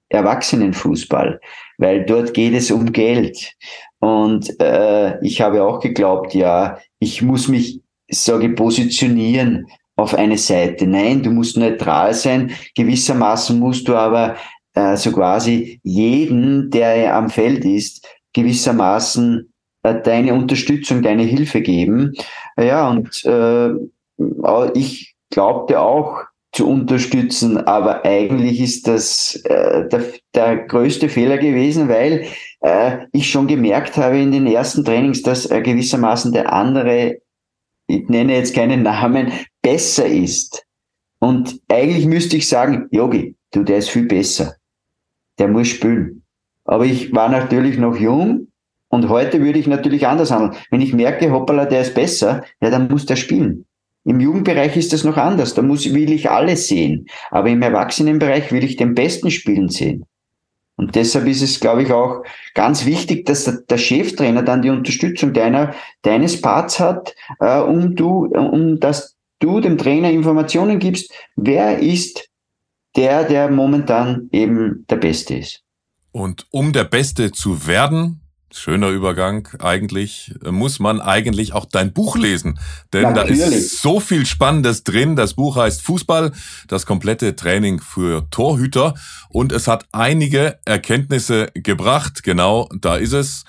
Erwachsenenfußball, 0.09 1.39
weil 1.77 2.05
dort 2.05 2.33
geht 2.33 2.53
es 2.53 2.71
um 2.71 2.91
Geld. 2.91 3.53
Und 3.99 4.59
äh, 4.61 5.19
ich 5.23 5.41
habe 5.41 5.63
auch 5.63 5.81
geglaubt, 5.81 6.33
ja, 6.33 6.79
ich 6.99 7.21
muss 7.21 7.47
mich, 7.47 7.81
sage 8.09 8.49
positionieren 8.49 9.67
auf 9.97 10.15
eine 10.15 10.37
Seite. 10.37 10.87
Nein, 10.87 11.21
du 11.21 11.29
musst 11.29 11.57
neutral 11.57 12.13
sein. 12.13 12.51
Gewissermaßen 12.75 13.59
musst 13.59 13.87
du 13.87 13.95
aber 13.95 14.37
äh, 14.73 14.95
so 14.97 15.11
quasi 15.11 15.79
jeden, 15.83 16.69
der 16.69 17.15
am 17.15 17.29
Feld 17.29 17.65
ist, 17.65 18.07
gewissermaßen 18.33 19.53
äh, 19.83 20.01
deine 20.01 20.33
Unterstützung, 20.33 21.01
deine 21.01 21.23
Hilfe 21.23 21.61
geben. 21.61 22.13
Ja, 22.57 22.89
und 22.89 23.23
äh, 23.25 23.71
ich 24.73 25.15
glaubte 25.29 25.79
auch, 25.79 26.23
zu 26.51 26.67
unterstützen. 26.67 27.57
Aber 27.57 28.05
eigentlich 28.05 28.59
ist 28.59 28.87
das 28.87 29.35
äh, 29.45 29.87
der, 29.87 30.03
der 30.33 30.57
größte 30.67 31.09
Fehler 31.09 31.37
gewesen, 31.37 31.89
weil 31.89 32.27
äh, 32.61 33.05
ich 33.11 33.29
schon 33.29 33.47
gemerkt 33.47 33.97
habe 33.97 34.19
in 34.19 34.31
den 34.31 34.47
ersten 34.47 34.83
Trainings, 34.83 35.21
dass 35.21 35.49
äh, 35.49 35.61
gewissermaßen 35.61 36.31
der 36.31 36.51
andere, 36.51 37.17
ich 37.87 38.07
nenne 38.07 38.35
jetzt 38.35 38.55
keinen 38.55 38.83
Namen, 38.83 39.31
besser 39.61 40.05
ist. 40.05 40.65
Und 41.19 41.59
eigentlich 41.69 42.05
müsste 42.05 42.37
ich 42.37 42.47
sagen, 42.47 42.87
Yogi, 42.91 43.35
du, 43.51 43.63
der 43.63 43.77
ist 43.77 43.89
viel 43.89 44.05
besser. 44.05 44.55
Der 45.39 45.47
muss 45.47 45.67
spielen. 45.67 46.23
Aber 46.65 46.85
ich 46.85 47.13
war 47.13 47.29
natürlich 47.29 47.77
noch 47.77 47.95
jung 47.95 48.47
und 48.89 49.09
heute 49.09 49.41
würde 49.41 49.59
ich 49.59 49.67
natürlich 49.67 50.05
anders 50.05 50.31
handeln. 50.31 50.61
Wenn 50.69 50.81
ich 50.81 50.93
merke, 50.93 51.31
hoppala, 51.31 51.65
der 51.65 51.81
ist 51.81 51.95
besser, 51.95 52.43
ja, 52.61 52.69
dann 52.69 52.89
muss 52.89 53.05
der 53.05 53.15
spielen. 53.15 53.65
Im 54.05 54.19
Jugendbereich 54.19 54.75
ist 54.77 54.93
das 54.93 55.03
noch 55.03 55.17
anders. 55.17 55.53
Da 55.53 55.61
muss, 55.61 55.93
will 55.93 56.11
ich 56.11 56.29
alles 56.29 56.67
sehen. 56.67 57.07
Aber 57.31 57.49
im 57.49 57.61
Erwachsenenbereich 57.61 58.51
will 58.51 58.63
ich 58.63 58.75
den 58.75 58.95
besten 58.95 59.29
spielen 59.29 59.69
sehen. 59.69 60.05
Und 60.77 60.95
deshalb 60.95 61.27
ist 61.27 61.41
es, 61.41 61.59
glaube 61.59 61.83
ich, 61.83 61.91
auch 61.91 62.23
ganz 62.53 62.85
wichtig, 62.85 63.25
dass 63.25 63.43
der, 63.43 63.59
der 63.69 63.77
Cheftrainer 63.77 64.43
dann 64.43 64.61
die 64.61 64.69
Unterstützung 64.69 65.33
deiner, 65.33 65.75
deines 66.03 66.39
Parts 66.41 66.79
hat, 66.79 67.13
äh, 67.41 67.59
um 67.59 67.95
du, 67.95 68.27
um 68.27 68.79
dass 68.79 69.17
du 69.39 69.59
dem 69.59 69.77
Trainer 69.77 70.09
Informationen 70.09 70.79
gibst, 70.79 71.11
wer 71.35 71.79
ist 71.79 72.28
der, 72.95 73.23
der 73.23 73.49
momentan 73.49 74.29
eben 74.31 74.85
der 74.89 74.97
Beste 74.97 75.35
ist. 75.35 75.63
Und 76.11 76.47
um 76.49 76.73
der 76.73 76.85
Beste 76.85 77.31
zu 77.31 77.67
werden, 77.67 78.21
Schöner 78.51 78.89
Übergang. 78.89 79.47
Eigentlich 79.59 80.33
muss 80.43 80.79
man 80.79 81.01
eigentlich 81.01 81.53
auch 81.53 81.65
dein 81.65 81.93
Buch 81.93 82.17
lesen, 82.17 82.59
denn 82.93 83.03
Natürlich. 83.03 83.39
da 83.39 83.45
ist 83.45 83.81
so 83.81 83.99
viel 83.99 84.25
Spannendes 84.25 84.83
drin. 84.83 85.15
Das 85.15 85.35
Buch 85.35 85.55
heißt 85.55 85.83
Fußball, 85.83 86.31
das 86.67 86.87
komplette 86.87 87.35
Training 87.35 87.79
für 87.79 88.27
Torhüter 88.31 88.95
und 89.29 89.51
es 89.51 89.67
hat 89.67 89.85
einige 89.91 90.57
Erkenntnisse 90.65 91.51
gebracht. 91.53 92.23
Genau, 92.23 92.67
da 92.81 92.95
ist 92.95 93.13
es. 93.13 93.43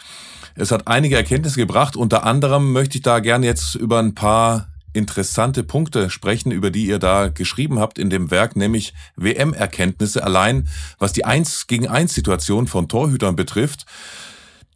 Es 0.54 0.70
hat 0.70 0.86
einige 0.86 1.16
Erkenntnisse 1.16 1.56
gebracht. 1.56 1.96
Unter 1.96 2.24
anderem 2.24 2.72
möchte 2.72 2.98
ich 2.98 3.02
da 3.02 3.20
gerne 3.20 3.46
jetzt 3.46 3.76
über 3.76 4.00
ein 4.00 4.14
paar 4.14 4.68
interessante 4.92 5.62
Punkte 5.62 6.10
sprechen, 6.10 6.52
über 6.52 6.70
die 6.70 6.86
ihr 6.86 6.98
da 6.98 7.28
geschrieben 7.28 7.78
habt 7.78 7.98
in 7.98 8.10
dem 8.10 8.30
Werk, 8.30 8.56
nämlich 8.56 8.94
WM-Erkenntnisse 9.16 10.22
allein, 10.22 10.68
was 10.98 11.12
die 11.12 11.24
1 11.24 11.66
gegen 11.66 11.88
1 11.88 12.14
Situation 12.14 12.66
von 12.66 12.88
Torhütern 12.88 13.36
betrifft. 13.36 13.86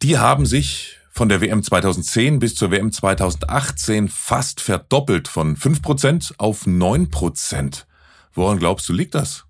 Die 0.01 0.17
haben 0.17 0.45
sich 0.45 0.97
von 1.11 1.29
der 1.29 1.39
WM 1.39 1.63
2010 1.63 2.39
bis 2.39 2.55
zur 2.55 2.71
WM 2.71 2.91
2018 2.91 4.09
fast 4.09 4.59
verdoppelt 4.59 5.27
von 5.27 5.55
5% 5.55 6.33
auf 6.37 6.65
9%. 6.65 7.85
Woran 8.33 8.59
glaubst 8.59 8.89
du, 8.89 8.93
liegt 8.93 9.15
das? 9.15 9.45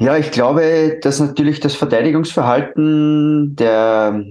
Ja, 0.00 0.16
ich 0.16 0.32
glaube, 0.32 0.98
dass 1.00 1.20
natürlich 1.20 1.60
das 1.60 1.76
Verteidigungsverhalten 1.76 3.54
der 3.54 4.24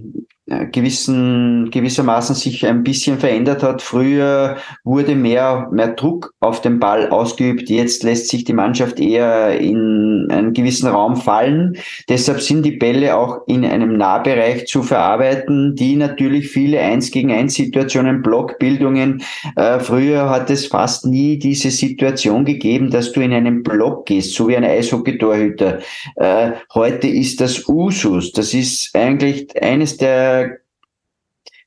gewissen, 0.46 1.72
gewissermaßen 1.72 2.36
sich 2.36 2.66
ein 2.66 2.84
bisschen 2.84 3.18
verändert 3.18 3.64
hat. 3.64 3.82
Früher 3.82 4.58
wurde 4.84 5.16
mehr, 5.16 5.70
mehr 5.72 5.90
Druck 5.90 6.34
auf 6.42 6.60
den 6.60 6.80
Ball 6.80 7.10
ausgeübt. 7.10 7.70
Jetzt 7.70 8.04
lässt 8.04 8.28
sich 8.28 8.44
die 8.44 8.54
Mannschaft 8.54 9.00
eher 9.00 9.58
in 9.60 10.28
einen 10.30 10.52
gewissen 10.52 10.88
Raum 10.88 11.16
fallen. 11.16 11.78
Deshalb 12.10 12.42
sind 12.42 12.64
die 12.66 12.72
Bälle 12.72 13.16
auch 13.16 13.48
in 13.48 13.64
einem 13.64 13.98
Nahbereich 13.98 14.68
zu 14.68 14.84
verarbeiten, 14.84 15.76
die 15.76 15.96
natürlich 15.96 16.50
viele 16.50 16.80
Eins 16.80 17.12
gegen 17.12 17.32
Eins 17.32 17.54
Situationen, 17.54 18.22
Blockbildungen. 18.22 19.24
Äh, 19.56 19.80
früher 19.80 20.30
hat 20.30 20.50
es 20.50 20.66
fast 20.66 21.06
nie 21.06 21.40
diese 21.40 21.72
Situation 21.72 22.44
gegeben, 22.44 22.90
dass 22.90 23.14
du 23.14 23.22
in 23.22 23.32
einen 23.32 23.64
Block 23.64 24.08
gehst, 24.08 24.34
so 24.34 24.50
wie 24.50 24.58
ein 24.58 24.66
Eishockeytorhüter. 24.66 25.80
Äh, 26.18 26.52
heute 26.74 27.08
ist 27.08 27.40
das 27.40 27.68
Usus. 27.70 28.34
Das 28.34 28.54
ist 28.54 28.94
eigentlich 28.94 29.48
eines 29.62 29.96
der 29.96 30.33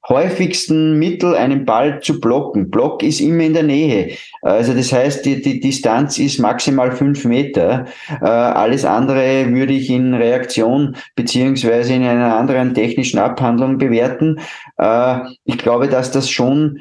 häufigsten 0.09 0.99
Mittel, 0.99 1.35
einen 1.35 1.65
Ball 1.65 2.01
zu 2.01 2.21
blocken. 2.21 2.71
Block 2.71 3.03
ist 3.03 3.21
immer 3.21 3.43
in 3.43 3.55
der 3.55 3.65
Nähe. 3.65 4.17
Also 4.43 4.73
das 4.73 4.93
heißt, 4.93 5.25
die, 5.25 5.43
die 5.43 5.61
Distanz 5.61 6.19
ist 6.19 6.39
maximal 6.39 6.93
fünf 6.93 7.25
Meter. 7.25 7.87
Äh, 8.21 8.25
alles 8.25 8.85
andere 8.85 9.51
würde 9.51 9.73
ich 9.73 9.91
in 9.91 10.15
Reaktion 10.15 10.97
beziehungsweise 11.17 11.95
in 11.95 12.05
einer 12.05 12.37
anderen 12.37 12.75
technischen 12.75 13.19
Abhandlung 13.19 13.79
bewerten. 13.79 14.39
Äh, 14.79 15.19
ich 15.45 15.59
glaube, 15.59 15.89
dass 15.89 16.13
das 16.13 16.31
schon 16.31 16.81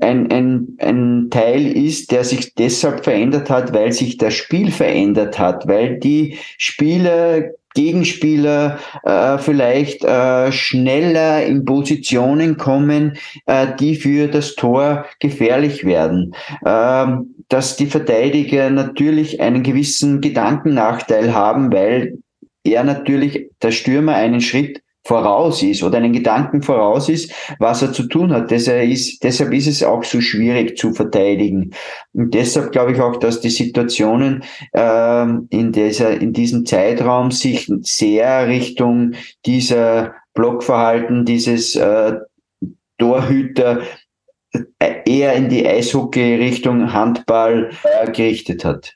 ein, 0.00 0.30
ein, 0.30 0.76
ein 0.78 1.28
Teil 1.30 1.66
ist, 1.66 2.12
der 2.12 2.24
sich 2.24 2.54
deshalb 2.54 3.04
verändert 3.04 3.48
hat, 3.48 3.72
weil 3.72 3.92
sich 3.92 4.18
das 4.18 4.34
Spiel 4.34 4.70
verändert 4.70 5.38
hat, 5.38 5.66
weil 5.66 5.98
die 5.98 6.36
Spieler 6.58 7.52
Gegenspieler 7.74 8.78
äh, 9.04 9.38
vielleicht 9.38 10.04
äh, 10.04 10.50
schneller 10.52 11.44
in 11.44 11.64
Positionen 11.64 12.56
kommen, 12.56 13.16
äh, 13.46 13.68
die 13.78 13.96
für 13.96 14.28
das 14.28 14.54
Tor 14.54 15.06
gefährlich 15.20 15.84
werden. 15.84 16.34
Ähm, 16.64 17.34
dass 17.48 17.76
die 17.76 17.86
Verteidiger 17.86 18.70
natürlich 18.70 19.40
einen 19.40 19.62
gewissen 19.62 20.20
Gedankennachteil 20.20 21.32
haben, 21.32 21.72
weil 21.72 22.18
er 22.64 22.84
natürlich 22.84 23.50
der 23.62 23.70
Stürmer 23.70 24.14
einen 24.14 24.40
Schritt 24.40 24.82
voraus 25.08 25.62
ist 25.62 25.82
oder 25.82 25.96
einen 25.96 26.12
Gedanken 26.12 26.60
voraus 26.60 27.08
ist, 27.08 27.32
was 27.58 27.80
er 27.80 27.94
zu 27.94 28.02
tun 28.02 28.30
hat. 28.30 28.50
Deshalb 28.50 28.90
ist, 28.90 29.24
deshalb 29.24 29.54
ist 29.54 29.66
es 29.66 29.82
auch 29.82 30.04
so 30.04 30.20
schwierig 30.20 30.76
zu 30.76 30.92
verteidigen. 30.92 31.70
Und 32.12 32.34
deshalb 32.34 32.72
glaube 32.72 32.92
ich 32.92 33.00
auch, 33.00 33.16
dass 33.16 33.40
die 33.40 33.48
Situationen 33.48 34.44
äh, 34.72 35.26
in, 35.48 35.72
dieser, 35.72 36.20
in 36.20 36.34
diesem 36.34 36.66
Zeitraum 36.66 37.30
sich 37.30 37.72
sehr 37.80 38.48
Richtung 38.48 39.14
dieser 39.46 40.12
Blockverhalten, 40.34 41.24
dieses 41.24 41.74
äh, 41.74 42.16
Torhüter 42.98 43.80
äh, 44.78 44.94
eher 45.06 45.32
in 45.32 45.48
die 45.48 45.66
Eishockey-Richtung 45.66 46.92
Handball 46.92 47.70
äh, 47.82 48.12
gerichtet 48.12 48.62
hat, 48.62 48.94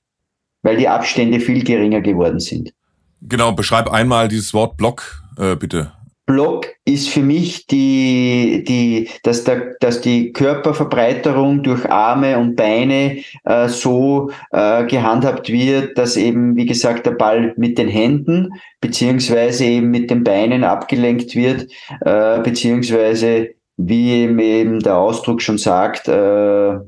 weil 0.61 0.77
die 0.77 0.89
Abstände 0.89 1.41
viel 1.41 1.65
geringer 1.65 2.03
geworden 2.03 2.39
sind. 2.39 2.75
Genau, 3.23 3.53
beschreib 3.53 3.91
einmal 3.91 4.29
dieses 4.29 4.53
Wort 4.53 4.77
Block, 4.77 5.23
äh, 5.39 5.57
bitte. 5.57 5.93
Block 6.33 6.67
ist 6.87 7.11
für 7.11 7.21
mich 7.21 7.67
die, 7.67 8.65
die, 8.67 9.11
dass, 9.23 9.45
der, 9.45 9.75
dass 9.81 10.01
die 10.01 10.33
Körperverbreiterung 10.33 11.63
durch 11.63 11.85
Arme 11.91 12.39
und 12.39 12.57
Beine 12.57 13.19
äh, 13.45 13.69
so 13.69 14.31
äh, 14.51 14.87
gehandhabt 14.87 15.51
wird, 15.51 15.99
dass 15.99 16.17
eben, 16.17 16.57
wie 16.57 16.65
gesagt, 16.65 17.05
der 17.05 17.11
Ball 17.11 17.53
mit 17.59 17.77
den 17.77 17.89
Händen 17.89 18.49
beziehungsweise 18.81 19.67
eben 19.67 19.91
mit 19.91 20.11
den 20.11 20.25
Beinen 20.25 20.65
abgelenkt 20.65 21.37
wird, 21.37 21.71
äh, 22.01 22.41
beziehungsweise 22.41 23.51
wie 23.77 24.13
eben 24.23 24.81
der 24.81 24.97
Ausdruck 24.97 25.43
schon 25.43 25.59
sagt, 25.59 26.09
äh, 26.09 26.79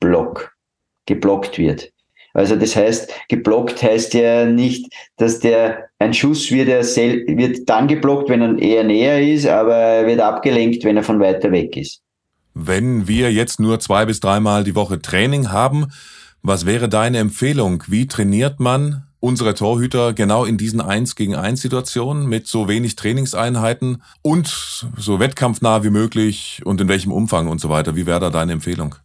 Block, 0.00 0.56
geblockt 1.04 1.58
wird. 1.58 1.92
Also 2.36 2.54
das 2.54 2.76
heißt, 2.76 3.10
geblockt 3.30 3.82
heißt 3.82 4.12
ja 4.12 4.44
nicht, 4.44 4.92
dass 5.16 5.38
der 5.38 5.88
ein 5.98 6.12
Schuss 6.12 6.50
wird, 6.50 6.68
er 6.68 6.84
wird 6.84 7.66
dann 7.66 7.88
geblockt, 7.88 8.28
wenn 8.28 8.42
er 8.42 8.58
eher 8.58 8.84
näher 8.84 9.26
ist, 9.26 9.46
aber 9.46 9.74
er 9.74 10.06
wird 10.06 10.20
abgelenkt, 10.20 10.84
wenn 10.84 10.98
er 10.98 11.02
von 11.02 11.18
weiter 11.18 11.50
weg 11.50 11.78
ist. 11.78 12.02
Wenn 12.52 13.08
wir 13.08 13.32
jetzt 13.32 13.58
nur 13.58 13.80
zwei 13.80 14.04
bis 14.04 14.20
dreimal 14.20 14.64
die 14.64 14.74
Woche 14.74 15.00
Training 15.00 15.50
haben, 15.50 15.86
was 16.42 16.66
wäre 16.66 16.90
deine 16.90 17.18
Empfehlung? 17.18 17.82
Wie 17.86 18.06
trainiert 18.06 18.60
man 18.60 19.04
unsere 19.18 19.54
Torhüter 19.54 20.12
genau 20.12 20.44
in 20.44 20.58
diesen 20.58 20.82
1 20.82 21.16
gegen 21.16 21.34
1 21.34 21.62
Situationen 21.62 22.28
mit 22.28 22.46
so 22.46 22.68
wenig 22.68 22.96
Trainingseinheiten 22.96 24.02
und 24.20 24.86
so 24.98 25.20
wettkampfnah 25.20 25.84
wie 25.84 25.90
möglich 25.90 26.60
und 26.66 26.82
in 26.82 26.88
welchem 26.88 27.12
Umfang 27.12 27.48
und 27.48 27.62
so 27.62 27.70
weiter? 27.70 27.96
Wie 27.96 28.04
wäre 28.04 28.20
da 28.20 28.28
deine 28.28 28.52
Empfehlung? 28.52 28.96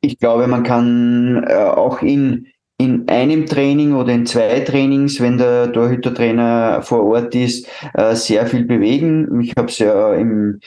Ich 0.00 0.18
glaube, 0.18 0.46
man 0.46 0.62
kann 0.62 1.44
äh, 1.46 1.54
auch 1.54 2.02
in, 2.02 2.46
in 2.78 3.08
einem 3.08 3.46
Training 3.46 3.94
oder 3.94 4.12
in 4.12 4.26
zwei 4.26 4.60
Trainings, 4.60 5.20
wenn 5.20 5.38
der 5.38 5.72
Torhütertrainer 5.72 6.82
vor 6.82 7.04
Ort 7.04 7.34
ist, 7.34 7.68
äh, 7.94 8.14
sehr 8.14 8.46
viel 8.46 8.64
bewegen. 8.64 9.40
Ich 9.40 9.54
habe 9.56 9.68
es 9.68 9.78
ja 9.78 10.14
im 10.14 10.60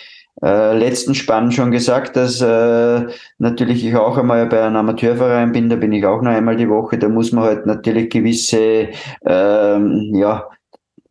äh, 0.43 0.77
letzten 0.77 1.15
Spann 1.15 1.51
schon 1.51 1.71
gesagt, 1.71 2.15
dass 2.15 2.41
äh, 2.41 3.05
natürlich 3.37 3.85
ich 3.85 3.95
auch 3.95 4.17
einmal 4.17 4.45
bei 4.47 4.61
einem 4.63 4.75
Amateurverein 4.75 5.51
bin, 5.51 5.69
da 5.69 5.75
bin 5.75 5.91
ich 5.91 6.05
auch 6.05 6.21
noch 6.21 6.31
einmal 6.31 6.55
die 6.55 6.69
Woche, 6.69 6.97
da 6.97 7.07
muss 7.07 7.31
man 7.31 7.45
halt 7.45 7.65
natürlich 7.65 8.09
gewisse 8.09 8.89
ähm, 9.25 10.11
ja, 10.15 10.49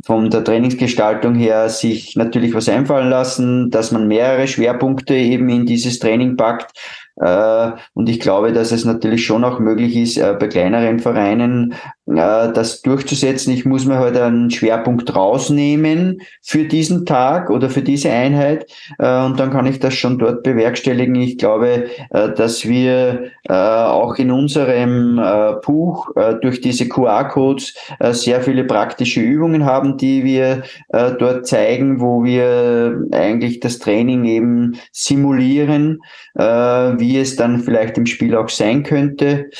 von 0.04 0.30
der 0.30 0.42
Trainingsgestaltung 0.42 1.34
her 1.34 1.68
sich 1.68 2.16
natürlich 2.16 2.54
was 2.54 2.68
einfallen 2.68 3.08
lassen, 3.08 3.70
dass 3.70 3.92
man 3.92 4.08
mehrere 4.08 4.48
Schwerpunkte 4.48 5.14
eben 5.14 5.48
in 5.48 5.66
dieses 5.66 5.98
Training 5.98 6.36
packt. 6.36 6.72
Äh, 7.16 7.72
und 7.94 8.08
ich 8.08 8.20
glaube, 8.20 8.52
dass 8.52 8.72
es 8.72 8.84
natürlich 8.84 9.24
schon 9.24 9.44
auch 9.44 9.58
möglich 9.58 9.96
ist, 9.96 10.16
äh, 10.16 10.36
bei 10.38 10.48
kleineren 10.48 10.98
Vereinen 10.98 11.74
das 12.06 12.82
durchzusetzen. 12.82 13.52
Ich 13.52 13.64
muss 13.64 13.86
mir 13.86 13.98
halt 13.98 14.16
einen 14.16 14.50
Schwerpunkt 14.50 15.14
rausnehmen 15.14 16.22
für 16.42 16.64
diesen 16.64 17.06
Tag 17.06 17.48
oder 17.48 17.70
für 17.70 17.82
diese 17.82 18.10
Einheit 18.10 18.66
äh, 18.98 19.24
und 19.24 19.38
dann 19.38 19.50
kann 19.50 19.66
ich 19.66 19.78
das 19.78 19.94
schon 19.94 20.18
dort 20.18 20.42
bewerkstelligen. 20.42 21.14
Ich 21.14 21.38
glaube, 21.38 21.86
äh, 22.10 22.32
dass 22.34 22.66
wir 22.66 23.30
auch 23.48 24.16
in 24.16 24.30
unserem 24.30 25.20
Buch 25.64 26.08
durch 26.40 26.60
diese 26.60 26.88
QR-Codes 26.88 27.74
sehr 28.10 28.40
viele 28.40 28.64
praktische 28.64 29.20
Übungen 29.20 29.64
haben, 29.64 29.96
die 29.96 30.22
wir 30.22 30.62
dort 30.90 31.46
zeigen, 31.46 32.00
wo 32.00 32.22
wir 32.24 33.08
eigentlich 33.10 33.60
das 33.60 33.78
Training 33.78 34.24
eben 34.24 34.76
simulieren, 34.92 36.00
wie 36.34 37.18
es 37.18 37.36
dann 37.36 37.60
vielleicht 37.60 37.98
im 37.98 38.06
Spiel 38.06 38.36
auch 38.36 38.48
sein 38.48 38.84
könnte. 38.84 39.50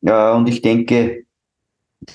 Und 0.00 0.48
ich 0.48 0.62
denke, 0.62 1.24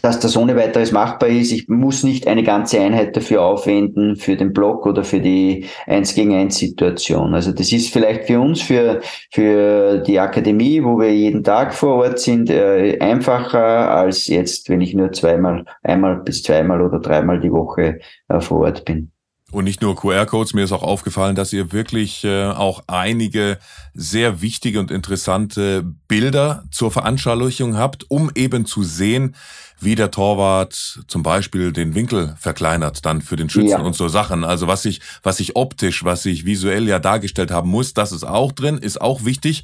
dass 0.02 0.20
das 0.20 0.36
ohne 0.36 0.56
weiteres 0.56 0.92
machbar 0.92 1.30
ist. 1.30 1.52
Ich 1.52 1.68
muss 1.68 2.04
nicht 2.04 2.28
eine 2.28 2.44
ganze 2.44 2.80
Einheit 2.80 3.16
dafür 3.16 3.44
aufwenden, 3.44 4.16
für 4.16 4.36
den 4.36 4.54
Block 4.54 4.86
oder 4.86 5.04
für 5.04 5.20
die 5.20 5.66
1 5.86 6.14
gegen 6.16 6.34
1 6.34 6.58
Situation. 6.58 7.34
Also 7.34 7.52
das 7.52 7.72
ist 7.72 7.92
vielleicht 7.92 8.26
für 8.26 8.40
uns, 8.40 8.62
für, 8.62 9.02
für 9.32 10.00
die 10.00 10.20
Akademie, 10.20 10.84
wo 10.84 11.00
wir 11.00 11.14
jeden 11.14 11.44
Tag 11.44 11.74
vor 11.74 11.96
Ort 11.96 12.20
sind, 12.20 12.50
äh, 12.50 12.98
einfacher 13.00 13.92
als 13.92 14.28
jetzt, 14.28 14.70
wenn 14.70 14.82
ich 14.82 14.94
nur 14.94 15.12
zweimal, 15.12 15.66
einmal 15.84 16.18
bis 16.18 16.44
zweimal 16.44 16.82
oder 16.82 17.00
dreimal 17.00 17.40
die 17.40 17.52
Woche 17.52 18.00
äh, 18.30 18.40
vor 18.40 18.62
Ort 18.62 18.86
bin. 18.86 19.12
Und 19.50 19.64
nicht 19.64 19.82
nur 19.82 19.96
QR-Codes, 19.96 20.54
mir 20.54 20.66
ist 20.66 20.74
auch 20.74 20.84
aufgefallen, 20.84 21.36
dass 21.36 21.54
ihr 21.54 21.72
wirklich 21.72 22.26
äh, 22.26 22.48
auch 22.48 22.84
einige 22.88 23.60
sehr 23.94 24.42
wichtige 24.42 24.82
und 24.82 24.92
interessante 24.92 25.84
Bilder 26.10 26.66
zur 26.70 26.92
Veranschaulichung 26.92 27.78
habt, 27.78 28.12
um 28.12 28.30
eben 28.36 28.66
zu 28.66 28.84
sehen, 28.84 29.36
wie 29.80 29.96
der 29.96 30.12
Torwart 30.12 31.02
zum 31.08 31.24
Beispiel 31.24 31.72
den 31.72 31.94
Winkel 31.94 32.36
verkleinert 32.40 33.06
dann 33.06 33.22
für 33.22 33.36
den 33.36 33.50
Schützen 33.50 33.70
ja. 33.70 33.80
und 33.80 33.96
so 33.96 34.08
Sachen. 34.08 34.44
Also 34.44 34.68
was 34.68 34.86
ich, 34.86 35.02
was 35.24 35.40
ich 35.40 35.56
optisch, 35.56 36.04
was 36.04 36.26
ich 36.26 36.46
visuell 36.46 36.88
ja 36.88 37.00
dargestellt 37.00 37.52
haben 37.52 37.70
muss, 37.70 37.94
das 37.94 38.12
ist 38.12 38.24
auch 38.24 38.52
drin, 38.52 38.78
ist 38.78 39.00
auch 39.00 39.26
wichtig. 39.26 39.64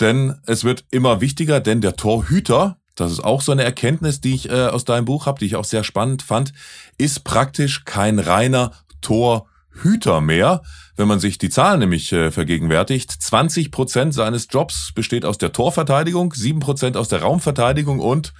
Denn 0.00 0.36
es 0.46 0.64
wird 0.64 0.84
immer 0.90 1.20
wichtiger, 1.20 1.60
denn 1.60 1.80
der 1.80 1.96
Torhüter, 1.96 2.76
das 2.94 3.10
ist 3.10 3.20
auch 3.20 3.40
so 3.40 3.52
eine 3.52 3.64
Erkenntnis, 3.64 4.20
die 4.20 4.34
ich 4.34 4.50
äh, 4.50 4.66
aus 4.66 4.84
deinem 4.84 5.06
Buch 5.06 5.26
habe, 5.26 5.38
die 5.38 5.46
ich 5.46 5.56
auch 5.56 5.64
sehr 5.64 5.84
spannend 5.84 6.22
fand, 6.22 6.52
ist 6.98 7.24
praktisch 7.24 7.84
kein 7.84 8.18
reiner 8.18 8.72
Torhüter 9.00 10.20
mehr. 10.20 10.62
Wenn 10.96 11.08
man 11.08 11.20
sich 11.20 11.38
die 11.38 11.50
Zahlen 11.50 11.80
nämlich 11.80 12.12
äh, 12.12 12.30
vergegenwärtigt, 12.30 13.10
20 13.10 13.70
Prozent 13.70 14.14
seines 14.14 14.48
Jobs 14.50 14.92
besteht 14.94 15.24
aus 15.24 15.38
der 15.38 15.52
Torverteidigung, 15.52 16.32
7 16.34 16.60
Prozent 16.60 16.96
aus 16.96 17.08
der 17.08 17.22
Raumverteidigung 17.22 17.98
und 17.98 18.34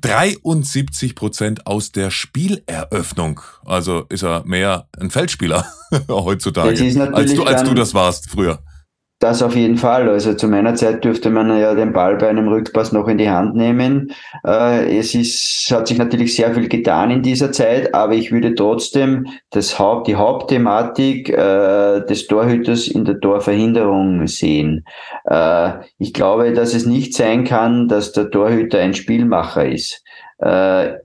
73 0.00 1.14
Prozent 1.14 1.66
aus 1.66 1.92
der 1.92 2.10
Spieleröffnung. 2.10 3.40
Also 3.64 4.04
ist 4.08 4.22
er 4.22 4.44
mehr 4.44 4.88
ein 4.98 5.10
Feldspieler 5.10 5.66
heutzutage, 6.08 6.70
als 7.12 7.34
du, 7.34 7.44
als 7.44 7.62
du 7.62 7.74
das 7.74 7.94
warst 7.94 8.28
früher. 8.28 8.62
Das 9.24 9.42
auf 9.42 9.56
jeden 9.56 9.78
Fall. 9.78 10.06
Also 10.10 10.34
zu 10.34 10.48
meiner 10.48 10.74
Zeit 10.74 11.02
dürfte 11.02 11.30
man 11.30 11.48
ja 11.58 11.74
den 11.74 11.94
Ball 11.94 12.18
bei 12.18 12.28
einem 12.28 12.46
Rückpass 12.46 12.92
noch 12.92 13.08
in 13.08 13.16
die 13.16 13.30
Hand 13.30 13.56
nehmen. 13.56 14.12
Äh, 14.46 14.98
es 14.98 15.14
ist, 15.14 15.66
hat 15.72 15.88
sich 15.88 15.96
natürlich 15.96 16.36
sehr 16.36 16.52
viel 16.52 16.68
getan 16.68 17.10
in 17.10 17.22
dieser 17.22 17.50
Zeit, 17.50 17.94
aber 17.94 18.12
ich 18.12 18.32
würde 18.32 18.54
trotzdem 18.54 19.26
das 19.48 19.78
Haupt, 19.78 20.08
die 20.08 20.16
Hauptthematik 20.16 21.30
äh, 21.30 22.04
des 22.04 22.26
Torhüters 22.26 22.86
in 22.86 23.06
der 23.06 23.18
Torverhinderung 23.18 24.26
sehen. 24.26 24.84
Äh, 25.24 25.70
ich 25.96 26.12
glaube, 26.12 26.52
dass 26.52 26.74
es 26.74 26.84
nicht 26.84 27.14
sein 27.14 27.44
kann, 27.44 27.88
dass 27.88 28.12
der 28.12 28.30
Torhüter 28.30 28.80
ein 28.80 28.92
Spielmacher 28.92 29.66
ist. 29.66 30.04
er 30.38 31.00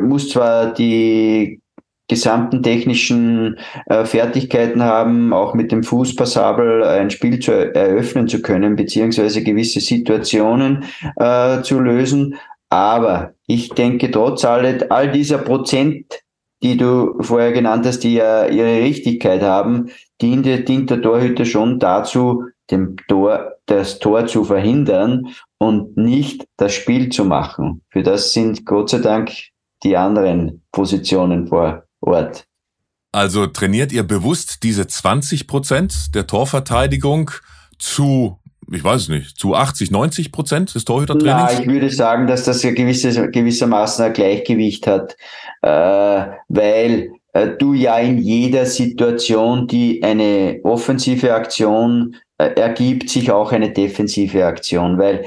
muss 0.00 0.28
zwar 0.28 0.72
die 0.72 1.60
gesamten 2.08 2.62
technischen 2.62 3.58
äh, 3.86 4.04
Fertigkeiten 4.04 4.82
haben, 4.82 5.32
auch 5.32 5.54
mit 5.54 5.70
dem 5.70 5.82
Fuß 5.82 6.16
passabel 6.16 6.82
ein 6.82 7.10
Spiel 7.10 7.38
zu 7.38 7.52
eröffnen 7.52 8.28
zu 8.28 8.40
können, 8.40 8.76
beziehungsweise 8.76 9.42
gewisse 9.42 9.80
Situationen 9.80 10.84
äh, 11.16 11.60
zu 11.62 11.78
lösen. 11.78 12.36
Aber 12.70 13.34
ich 13.46 13.70
denke, 13.70 14.10
trotz 14.10 14.44
all, 14.44 14.86
all 14.90 15.12
dieser 15.12 15.38
Prozent, 15.38 16.22
die 16.62 16.76
du 16.76 17.14
vorher 17.20 17.52
genannt 17.52 17.86
hast, 17.86 18.00
die 18.00 18.14
ja 18.14 18.46
ihre 18.46 18.82
Richtigkeit 18.82 19.42
haben, 19.42 19.90
dient, 20.20 20.46
dient 20.68 20.90
der 20.90 21.00
Torhüter 21.00 21.44
schon 21.44 21.78
dazu, 21.78 22.44
dem 22.70 22.96
Tor, 23.06 23.52
das 23.66 23.98
Tor 23.98 24.26
zu 24.26 24.44
verhindern 24.44 25.28
und 25.58 25.96
nicht 25.96 26.46
das 26.56 26.74
Spiel 26.74 27.10
zu 27.10 27.24
machen. 27.24 27.82
Für 27.90 28.02
das 28.02 28.32
sind 28.32 28.66
Gott 28.66 28.90
sei 28.90 28.98
Dank 28.98 29.30
die 29.82 29.96
anderen 29.96 30.62
Positionen 30.72 31.46
vor 31.46 31.84
Ort. 32.00 32.44
Also 33.12 33.46
trainiert 33.46 33.92
ihr 33.92 34.02
bewusst 34.02 34.62
diese 34.62 34.86
20 34.86 35.46
Prozent 35.46 36.14
der 36.14 36.26
Torverteidigung 36.26 37.30
zu, 37.78 38.38
ich 38.70 38.84
weiß 38.84 39.02
es 39.02 39.08
nicht, 39.08 39.38
zu 39.38 39.54
80, 39.54 39.90
90 39.90 40.30
Prozent 40.30 40.74
des 40.74 40.84
Torhütertrainings? 40.84 41.52
Ja, 41.54 41.60
ich 41.60 41.66
würde 41.66 41.90
sagen, 41.90 42.26
dass 42.26 42.44
das 42.44 42.62
ja 42.62 42.72
gewisse, 42.72 43.30
gewissermaßen 43.30 44.04
ein 44.04 44.12
Gleichgewicht 44.12 44.86
hat, 44.86 45.16
äh, 45.62 46.26
weil 46.48 47.12
äh, 47.32 47.48
du 47.58 47.72
ja 47.72 47.98
in 47.98 48.18
jeder 48.18 48.66
Situation, 48.66 49.66
die 49.66 50.02
eine 50.02 50.60
offensive 50.64 51.32
Aktion 51.34 52.16
äh, 52.36 52.50
ergibt, 52.54 53.08
sich 53.08 53.30
auch 53.30 53.52
eine 53.52 53.72
defensive 53.72 54.44
Aktion, 54.44 54.98
weil 54.98 55.24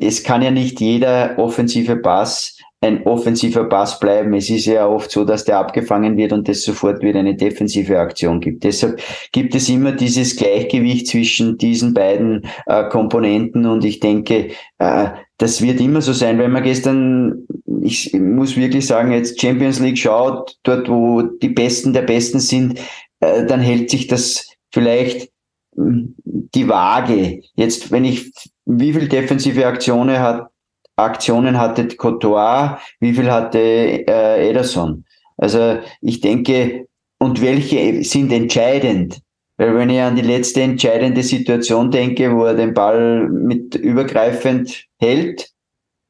es 0.00 0.22
kann 0.22 0.42
ja 0.42 0.50
nicht 0.50 0.80
jeder 0.80 1.38
offensive 1.38 1.96
Pass 1.96 2.55
ein 2.82 3.04
offensiver 3.04 3.64
Pass 3.64 3.98
bleiben. 3.98 4.34
Es 4.34 4.50
ist 4.50 4.66
ja 4.66 4.86
oft 4.86 5.10
so, 5.10 5.24
dass 5.24 5.44
der 5.44 5.58
abgefangen 5.58 6.16
wird 6.16 6.32
und 6.32 6.48
es 6.48 6.62
sofort 6.62 7.02
wieder 7.02 7.20
eine 7.20 7.34
defensive 7.34 7.98
Aktion 7.98 8.40
gibt. 8.40 8.64
Deshalb 8.64 9.00
gibt 9.32 9.54
es 9.54 9.68
immer 9.68 9.92
dieses 9.92 10.36
Gleichgewicht 10.36 11.06
zwischen 11.06 11.56
diesen 11.56 11.94
beiden 11.94 12.46
äh, 12.66 12.84
Komponenten 12.88 13.66
und 13.66 13.84
ich 13.84 14.00
denke, 14.00 14.50
äh, 14.78 15.08
das 15.38 15.62
wird 15.62 15.80
immer 15.80 16.02
so 16.02 16.12
sein. 16.12 16.38
Wenn 16.38 16.52
man 16.52 16.64
gestern, 16.64 17.46
ich 17.82 18.12
muss 18.12 18.56
wirklich 18.56 18.86
sagen, 18.86 19.12
jetzt 19.12 19.40
Champions 19.40 19.80
League 19.80 19.98
schaut, 19.98 20.56
dort 20.62 20.88
wo 20.88 21.22
die 21.22 21.48
Besten 21.48 21.94
der 21.94 22.02
Besten 22.02 22.40
sind, 22.40 22.78
äh, 23.20 23.46
dann 23.46 23.60
hält 23.60 23.90
sich 23.90 24.06
das 24.06 24.46
vielleicht 24.70 25.30
hm, 25.74 26.14
die 26.24 26.68
Waage. 26.68 27.40
Jetzt, 27.54 27.90
wenn 27.90 28.04
ich, 28.04 28.32
wie 28.66 28.92
viel 28.92 29.08
defensive 29.08 29.66
Aktionen 29.66 30.18
hat 30.18 30.50
Aktionen 30.96 31.58
hatte 31.58 31.86
Courtois, 31.88 32.78
wie 33.00 33.12
viel 33.12 33.30
hatte 33.30 33.58
äh, 33.58 34.48
Ederson. 34.48 35.04
Also 35.36 35.78
ich 36.00 36.20
denke, 36.20 36.86
und 37.18 37.40
welche 37.42 38.02
sind 38.04 38.32
entscheidend? 38.32 39.20
Weil 39.58 39.74
wenn 39.74 39.90
ich 39.90 40.00
an 40.00 40.16
die 40.16 40.22
letzte 40.22 40.62
entscheidende 40.62 41.22
Situation 41.22 41.90
denke, 41.90 42.34
wo 42.34 42.44
er 42.44 42.54
den 42.54 42.74
Ball 42.74 43.28
mit 43.28 43.74
übergreifend 43.74 44.86
hält, 44.98 45.50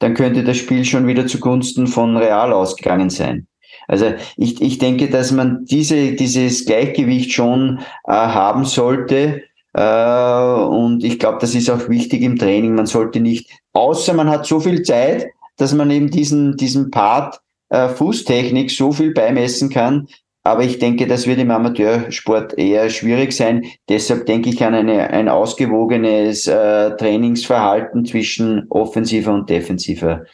dann 0.01 0.15
könnte 0.15 0.45
das 0.45 0.57
Spiel 0.57 0.85
schon 0.85 1.07
wieder 1.07 1.27
zugunsten 1.27 1.87
von 1.87 2.17
Real 2.17 2.53
ausgegangen 2.53 3.11
sein. 3.11 3.47
Also 3.89 4.15
ich, 4.37 4.61
ich 4.61 4.79
denke, 4.79 5.09
dass 5.09 5.31
man 5.31 5.65
diese, 5.65 6.13
dieses 6.13 6.67
Gleichgewicht 6.67 7.33
schon 7.33 7.79
äh, 8.05 8.13
haben 8.13 8.65
sollte. 8.65 9.45
Äh, 9.77 10.65
und 10.65 11.05
ich 11.05 11.19
glaube, 11.19 11.39
das 11.41 11.55
ist 11.55 11.69
auch 11.69 11.89
wichtig 11.91 12.23
im 12.23 12.39
Training. 12.39 12.75
Man 12.75 12.87
sollte 12.87 13.21
nicht, 13.21 13.51
außer 13.75 14.15
man 14.15 14.31
hat 14.31 14.47
so 14.47 14.59
viel 14.59 14.83
Zeit, 14.83 15.27
dass 15.59 15.75
man 15.75 15.91
eben 15.91 16.11
diesen, 16.11 16.57
diesen 16.57 16.91
Part 16.91 17.41
äh, 17.69 17.89
Fußtechnik 17.89 18.71
so 18.71 18.93
viel 18.93 19.13
beimessen 19.13 19.69
kann, 19.69 20.09
aber 20.45 20.63
ich 20.63 20.79
denke, 20.79 21.07
das 21.07 21.27
wird 21.27 21.41
im 21.41 21.51
Amateursport 21.51 22.57
eher 22.57 22.89
schwierig 22.89 23.33
sein. 23.33 23.67
Deshalb 23.89 24.27
denke 24.27 24.49
ich 24.49 24.65
an 24.65 24.75
eine, 24.75 25.11
ein 25.11 25.29
ausgewogenes 25.29 26.47
äh, 26.47 26.97
Trainingsverhalten 26.97 28.07
zwischen 28.07 28.67
offensiver 28.71 29.35
und 29.35 29.51
defensiver 29.51 30.25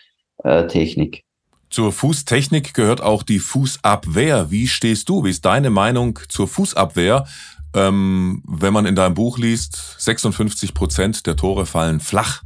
Technik. 0.69 1.23
Zur 1.71 1.93
Fußtechnik 1.93 2.75
gehört 2.75 3.01
auch 3.01 3.23
die 3.23 3.39
Fußabwehr. 3.39 4.51
Wie 4.51 4.67
stehst 4.67 5.09
du? 5.09 5.23
Wie 5.25 5.31
ist 5.31 5.45
deine 5.45 5.71
Meinung 5.71 6.19
zur 6.29 6.49
Fußabwehr? 6.49 7.27
Ähm, 7.75 8.43
wenn 8.47 8.73
man 8.73 8.87
in 8.87 8.95
deinem 8.95 9.15
Buch 9.15 9.39
liest, 9.39 9.97
56 9.99 10.75
Prozent 10.75 11.27
der 11.27 11.37
Tore 11.37 11.67
fallen 11.67 12.01
flach. 12.01 12.43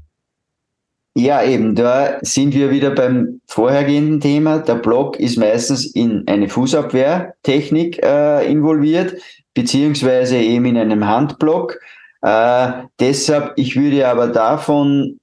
Ja, 1.19 1.43
eben, 1.43 1.75
da 1.75 2.19
sind 2.21 2.53
wir 2.53 2.71
wieder 2.71 2.91
beim 2.91 3.41
vorhergehenden 3.47 4.21
Thema. 4.21 4.59
Der 4.59 4.75
Block 4.75 5.19
ist 5.19 5.39
meistens 5.39 5.87
in 5.87 6.29
eine 6.29 6.51
Fußabwehrtechnik 6.51 8.03
äh, 8.03 8.47
involviert, 8.51 9.15
beziehungsweise 9.55 10.37
eben 10.37 10.67
in 10.67 10.77
einem 10.77 11.07
Handblock. 11.07 11.79
Äh, 12.21 12.85
deshalb, 13.01 13.55
ich 13.57 13.77
würde 13.77 14.07
aber 14.07 14.27
davon 14.27 15.19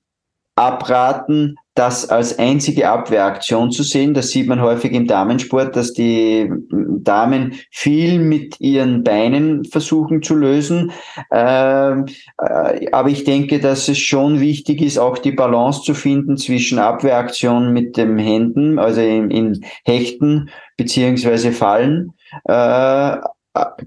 abraten, 0.55 1.57
das 1.75 2.07
als 2.09 2.37
einzige 2.37 2.89
Abwehraktion 2.89 3.71
zu 3.71 3.81
sehen. 3.81 4.13
Das 4.13 4.29
sieht 4.29 4.47
man 4.47 4.61
häufig 4.61 4.93
im 4.93 5.07
Damensport, 5.07 5.75
dass 5.75 5.93
die 5.93 6.51
Damen 6.69 7.55
viel 7.71 8.19
mit 8.19 8.59
ihren 8.59 9.03
Beinen 9.03 9.65
versuchen 9.65 10.21
zu 10.21 10.35
lösen. 10.35 10.91
Ähm, 11.31 12.05
äh, 12.37 12.91
aber 12.91 13.09
ich 13.09 13.23
denke, 13.23 13.59
dass 13.59 13.87
es 13.87 13.97
schon 13.97 14.39
wichtig 14.39 14.81
ist, 14.81 14.99
auch 14.99 15.17
die 15.17 15.31
Balance 15.31 15.81
zu 15.81 15.95
finden 15.95 16.37
zwischen 16.37 16.77
Abwehraktion 16.77 17.73
mit 17.73 17.97
den 17.97 18.19
Händen, 18.19 18.77
also 18.77 19.01
in, 19.01 19.63
Hechten 19.83 20.49
beziehungsweise 20.77 21.51
Fallen. 21.51 22.13
Äh, 22.45 23.17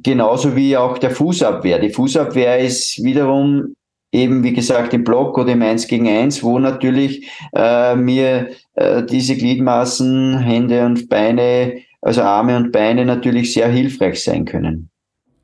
genauso 0.03 0.57
wie 0.57 0.77
auch 0.77 0.99
der 0.99 1.11
Fußabwehr. 1.11 1.79
Die 1.79 1.90
Fußabwehr 1.90 2.59
ist 2.59 3.03
wiederum 3.03 3.77
eben 4.17 4.43
wie 4.43 4.53
gesagt 4.53 4.95
im 4.95 5.05
Block 5.05 5.39
oder 5.39 5.53
im 5.53 5.63
1 5.63 5.87
gegen 5.87 6.09
1, 6.09 6.43
wo 6.43 6.59
natürlich 6.59 7.29
äh, 7.55 7.95
mir 7.95 8.51
äh, 8.75 9.05
diese 9.05 9.37
Gliedmaßen, 9.37 10.39
Hände 10.39 10.85
und 10.85 11.09
Beine, 11.09 11.83
also 12.01 12.23
Arme 12.23 12.57
und 12.57 12.73
Beine 12.73 13.05
natürlich 13.05 13.53
sehr 13.53 13.69
hilfreich 13.69 14.23
sein 14.25 14.45
können. 14.45 14.91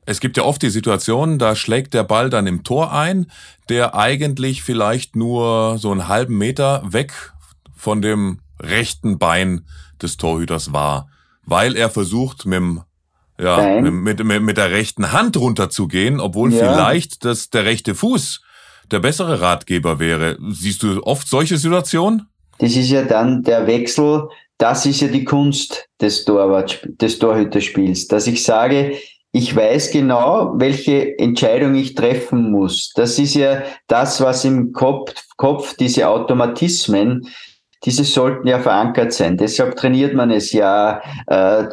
Es 0.05 0.19
gibt 0.19 0.35
ja 0.35 0.43
oft 0.43 0.61
die 0.61 0.69
Situation, 0.69 1.39
da 1.39 1.55
schlägt 1.55 1.93
der 1.93 2.03
Ball 2.03 2.29
dann 2.29 2.47
im 2.47 2.63
Tor 2.63 2.91
ein, 2.91 3.27
der 3.69 3.95
eigentlich 3.95 4.61
vielleicht 4.61 5.15
nur 5.15 5.77
so 5.77 5.91
einen 5.91 6.09
halben 6.09 6.37
Meter 6.37 6.83
weg 6.85 7.13
von 7.75 8.01
dem 8.01 8.39
rechten 8.59 9.17
Bein 9.17 9.61
des 10.01 10.17
Torhüters 10.17 10.73
war, 10.73 11.07
weil 11.45 11.77
er 11.77 11.89
versucht 11.89 12.45
mit 12.45 12.57
dem 12.57 12.81
ja, 13.39 13.81
mit, 13.81 14.23
mit, 14.23 14.41
mit 14.43 14.57
der 14.57 14.69
rechten 14.69 15.11
Hand 15.11 15.37
runterzugehen, 15.37 16.19
obwohl 16.19 16.53
ja. 16.53 16.71
vielleicht 16.71 17.25
das 17.25 17.49
der 17.49 17.65
rechte 17.65 17.95
Fuß 17.95 18.42
der 18.93 18.99
bessere 18.99 19.41
Ratgeber 19.41 19.99
wäre. 19.99 20.37
Siehst 20.51 20.83
du 20.83 21.01
oft 21.03 21.27
solche 21.27 21.57
Situationen? 21.57 22.27
Das 22.59 22.75
ist 22.75 22.91
ja 22.91 23.03
dann 23.03 23.43
der 23.43 23.67
Wechsel, 23.67 24.29
das 24.57 24.85
ist 24.85 25.01
ja 25.01 25.07
die 25.07 25.25
Kunst 25.25 25.89
des, 25.99 26.23
Torwart, 26.23 26.87
des 27.01 27.19
Torhüterspiels, 27.19 28.07
dass 28.07 28.27
ich 28.27 28.43
sage, 28.43 28.95
ich 29.31 29.55
weiß 29.55 29.91
genau, 29.91 30.53
welche 30.57 31.17
Entscheidung 31.17 31.73
ich 31.73 31.95
treffen 31.95 32.51
muss. 32.51 32.93
Das 32.95 33.17
ist 33.17 33.33
ja 33.33 33.63
das, 33.87 34.21
was 34.21 34.45
im 34.45 34.71
Kopf, 34.71 35.11
Kopf 35.37 35.75
diese 35.75 36.07
Automatismen, 36.07 37.27
diese 37.83 38.03
sollten 38.03 38.47
ja 38.47 38.59
verankert 38.59 39.11
sein. 39.11 39.35
Deshalb 39.37 39.75
trainiert 39.75 40.13
man 40.13 40.29
es 40.29 40.53
ja 40.53 41.01
äh, 41.27 41.65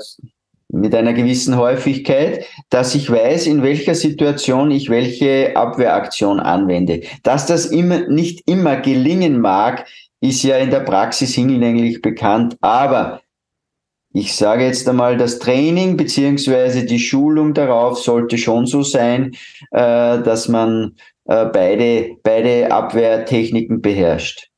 mit 0.73 0.95
einer 0.95 1.13
gewissen 1.13 1.57
Häufigkeit, 1.57 2.45
dass 2.69 2.95
ich 2.95 3.11
weiß, 3.11 3.47
in 3.47 3.63
welcher 3.63 3.95
Situation 3.95 4.71
ich 4.71 4.89
welche 4.89 5.57
Abwehraktion 5.57 6.41
anwende. 6.41 7.03
Dass 7.23 7.47
das 7.47 7.67
immer, 7.67 8.09
nicht 8.09 8.49
immer 8.49 8.77
gelingen 8.77 9.41
mag, 9.41 9.87
ist 10.21 10.43
ja 10.43 10.57
in 10.59 10.71
der 10.71 10.81
Praxis 10.81 11.35
hinlänglich 11.35 12.03
bekannt. 12.03 12.57
Aber 12.61 13.23
ich 14.13 14.35
sage 14.35 14.65
jetzt 14.65 14.89
einmal, 14.89 15.17
das 15.17 15.39
Training 15.39 15.97
beziehungsweise 15.97 16.85
die 16.85 16.99
Schulung 16.99 17.55
darauf 17.55 17.99
sollte 17.99 18.39
schon 18.39 18.67
so 18.67 18.83
sein, 18.83 19.33
äh, 19.71 20.21
dass 20.23 20.49
man 20.49 20.97
äh, 21.27 21.47
beide, 21.47 22.17
beide 22.23 22.73
Abwehrtechniken 22.73 23.81
beherrscht. 23.81 24.49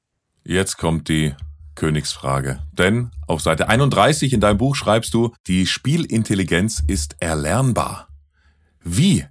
Jetzt 0.44 0.78
kommt 0.78 1.08
die 1.08 1.34
Königsfrage. 1.74 2.60
Denn 2.72 3.10
auf 3.26 3.40
Seite 3.40 3.68
31 3.68 4.32
in 4.32 4.40
deinem 4.40 4.58
Buch 4.58 4.76
schreibst 4.76 5.14
du, 5.14 5.32
die 5.46 5.66
Spielintelligenz 5.66 6.82
ist 6.86 7.16
erlernbar. 7.20 8.08
Wie? 8.82 9.24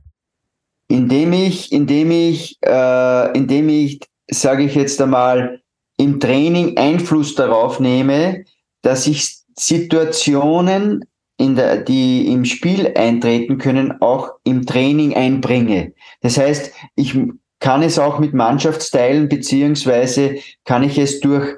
Indem 0.88 1.34
ich, 1.34 1.71
indem 1.71 2.12
ich, 2.12 2.58
äh, 2.65 3.38
indem 3.38 3.69
ich, 3.69 4.01
sage 4.30 4.63
ich 4.63 4.75
jetzt 4.75 5.01
einmal, 5.01 5.62
im 5.97 6.19
Training 6.19 6.77
Einfluss 6.77 7.36
darauf 7.36 7.80
nehme, 7.80 8.45
dass 8.82 9.08
ich 9.08 9.41
Situationen, 9.58 11.06
in 11.38 11.56
der, 11.56 11.77
die 11.77 12.32
im 12.32 12.45
Spiel 12.45 12.93
eintreten 12.95 13.58
können, 13.58 13.99
auch 14.01 14.32
im 14.43 14.65
Training 14.65 15.15
einbringe. 15.15 15.93
Das 16.21 16.38
heißt, 16.38 16.71
ich 16.95 17.17
kann 17.60 17.84
es 17.84 17.97
auch 17.97 18.19
mit 18.19 18.34
Mannschaftsteilen, 18.34 19.27
beziehungsweise 19.27 20.36
kann 20.65 20.84
ich 20.84 20.97
es 20.97 21.19
durch 21.19 21.56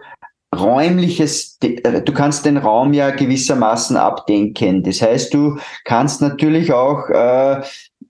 räumliches, 0.54 1.58
äh, 1.62 2.02
du 2.02 2.14
kannst 2.14 2.46
den 2.46 2.58
Raum 2.58 2.94
ja 2.94 3.10
gewissermaßen 3.12 3.98
abdenken. 3.98 4.84
Das 4.84 5.02
heißt, 5.02 5.34
du 5.34 5.58
kannst 5.84 6.22
natürlich 6.22 6.72
auch, 6.72 7.10
äh, 7.10 7.62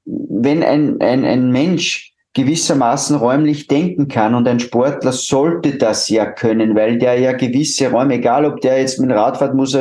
wenn 0.05 0.63
ein, 0.63 1.01
ein, 1.01 1.25
ein 1.25 1.51
Mensch 1.51 2.13
gewissermaßen 2.33 3.15
räumlich 3.15 3.67
denken 3.67 4.07
kann 4.07 4.33
und 4.33 4.47
ein 4.47 4.59
Sportler 4.59 5.11
sollte 5.11 5.77
das 5.77 6.09
ja 6.09 6.25
können, 6.25 6.75
weil 6.75 6.97
der 6.97 7.19
ja 7.19 7.31
gewisse 7.33 7.91
Räume, 7.91 8.15
egal 8.15 8.45
ob 8.45 8.59
der 8.61 8.79
jetzt 8.79 8.99
mit 8.99 9.11
dem 9.11 9.17
Rad 9.17 9.37
fährt, 9.37 9.53
muss 9.53 9.73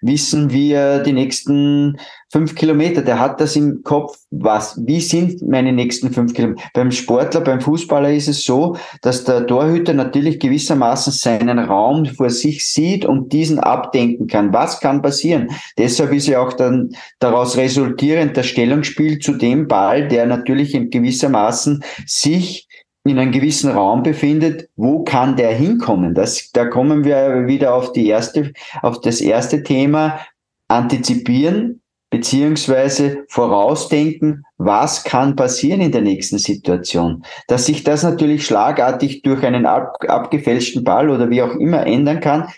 wissen, 0.00 0.52
wie 0.52 0.72
er 0.72 1.00
die 1.00 1.12
nächsten 1.12 1.98
fünf 2.30 2.54
Kilometer, 2.54 3.02
der 3.02 3.18
hat 3.18 3.40
das 3.40 3.56
im 3.56 3.82
Kopf, 3.82 4.18
was, 4.30 4.78
wie 4.86 5.00
sind 5.00 5.40
meine 5.46 5.72
nächsten 5.72 6.12
fünf 6.12 6.34
Kilometer? 6.34 6.62
Beim 6.74 6.90
Sportler, 6.90 7.40
beim 7.40 7.60
Fußballer 7.60 8.12
ist 8.12 8.28
es 8.28 8.44
so, 8.44 8.76
dass 9.02 9.24
der 9.24 9.46
Torhüter 9.46 9.94
natürlich 9.94 10.38
gewissermaßen 10.38 11.12
seinen 11.12 11.58
Raum 11.58 12.06
vor 12.06 12.30
sich 12.30 12.66
sieht 12.66 13.04
und 13.04 13.32
diesen 13.32 13.58
abdenken 13.58 14.26
kann. 14.26 14.52
Was 14.52 14.80
kann 14.80 15.00
passieren? 15.00 15.48
Deshalb 15.78 16.12
ist 16.12 16.26
ja 16.26 16.40
auch 16.40 16.52
dann 16.52 16.90
daraus 17.18 17.56
resultierend 17.56 18.36
das 18.36 18.46
Stellungsspiel 18.46 19.18
zu 19.18 19.34
dem 19.34 19.66
Ball, 19.66 20.06
der 20.08 20.26
natürlich 20.26 20.74
in 20.74 20.90
gewissermaßen 20.90 21.82
sich 22.06 22.68
in 23.04 23.18
einem 23.18 23.32
gewissen 23.32 23.70
Raum 23.70 24.02
befindet, 24.02 24.68
wo 24.76 25.02
kann 25.02 25.36
der 25.36 25.54
hinkommen? 25.54 26.14
Das, 26.14 26.50
da 26.52 26.66
kommen 26.66 27.04
wir 27.04 27.46
wieder 27.46 27.74
auf 27.74 27.92
die 27.92 28.06
erste, 28.06 28.52
auf 28.82 29.00
das 29.00 29.22
erste 29.22 29.62
Thema, 29.62 30.20
antizipieren, 30.68 31.80
beziehungsweise 32.10 33.24
vorausdenken, 33.28 34.44
was 34.56 35.04
kann 35.04 35.36
passieren 35.36 35.80
in 35.80 35.92
der 35.92 36.00
nächsten 36.00 36.38
Situation. 36.38 37.24
Dass 37.48 37.66
sich 37.66 37.84
das 37.84 38.02
natürlich 38.02 38.46
schlagartig 38.46 39.22
durch 39.22 39.44
einen 39.44 39.66
ab, 39.66 39.96
abgefälschten 40.06 40.84
Ball 40.84 41.10
oder 41.10 41.30
wie 41.30 41.42
auch 41.42 41.54
immer 41.56 41.86
ändern 41.86 42.20
kann, 42.20 42.48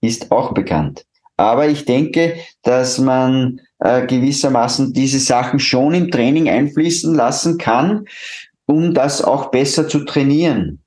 ist 0.00 0.30
auch 0.30 0.54
bekannt. 0.54 1.04
Aber 1.36 1.66
ich 1.66 1.84
denke, 1.84 2.36
dass 2.62 2.98
man 2.98 3.60
äh, 3.80 4.06
gewissermaßen 4.06 4.92
diese 4.92 5.18
Sachen 5.18 5.58
schon 5.58 5.94
im 5.94 6.10
Training 6.10 6.48
einfließen 6.48 7.14
lassen 7.14 7.58
kann, 7.58 8.06
um 8.66 8.94
das 8.94 9.22
auch 9.22 9.50
besser 9.50 9.88
zu 9.88 10.04
trainieren. 10.04 10.82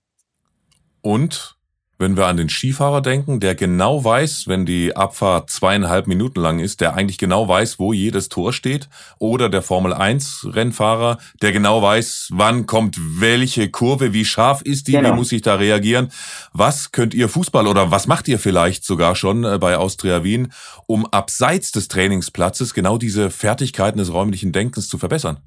Und 1.02 1.55
wenn 1.98 2.18
wir 2.18 2.28
an 2.28 2.38
den 2.38 2.50
Skifahrer 2.50 3.02
denken, 3.02 3.40
der 3.40 3.56
genau 3.56 4.04
weiß, 4.04 4.48
wenn 4.48 4.66
die 4.66 4.96
Abfahrt 4.96 5.50
zweieinhalb 5.50 6.08
Minuten 6.08 6.42
lang 6.42 6.60
ist, 6.60 6.82
der 6.82 6.96
eigentlich 6.96 7.18
genau 7.18 7.48
weiß, 7.48 7.80
wo 7.80 7.94
jedes 7.94 8.30
Tor 8.30 8.52
steht, 8.52 8.90
oder 9.18 9.50
der 9.50 9.62
Formel 9.62 9.94
1 9.94 10.48
Rennfahrer, 10.52 11.18
der 11.42 11.52
genau 11.52 11.82
weiß, 11.82 12.30
wann 12.34 12.66
kommt 12.66 12.98
welche 13.20 13.70
Kurve, 13.70 14.14
wie 14.14 14.26
scharf 14.26 14.62
ist 14.62 14.88
die, 14.88 14.94
genau. 14.94 15.12
wie 15.12 15.16
muss 15.16 15.32
ich 15.32 15.42
da 15.42 15.56
reagieren. 15.56 16.12
Was 16.52 16.92
könnt 16.92 17.14
ihr 17.14 17.30
Fußball 17.30 17.68
oder 17.68 17.92
was 17.92 18.08
macht 18.08 18.28
ihr 18.28 18.40
vielleicht 18.40 18.84
sogar 18.84 19.16
schon 19.16 19.44
äh, 19.44 19.58
bei 19.58 19.78
Austria 19.78 20.24
Wien, 20.24 20.52
um 20.88 21.06
abseits 21.06 21.72
des 21.72 21.88
Trainingsplatzes 21.88 22.74
genau 22.74 22.98
diese 22.98 23.30
Fertigkeiten 23.30 24.00
des 24.00 24.12
räumlichen 24.12 24.52
Denkens 24.52 24.90
zu 24.90 24.98
verbessern? 24.98 25.38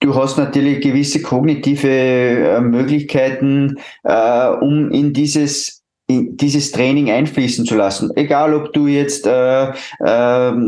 Du 0.00 0.14
hast 0.14 0.36
natürlich 0.36 0.82
gewisse 0.82 1.22
kognitive 1.22 1.88
äh, 1.88 2.60
Möglichkeiten, 2.60 3.78
äh, 4.02 4.48
um 4.48 4.90
in 4.90 5.14
dieses 5.14 5.83
dieses 6.08 6.70
Training 6.70 7.10
einfließen 7.10 7.64
zu 7.64 7.76
lassen. 7.76 8.10
Egal, 8.14 8.54
ob 8.54 8.72
du 8.72 8.86
jetzt, 8.86 9.26
äh, 9.26 9.70
äh, 9.70 9.74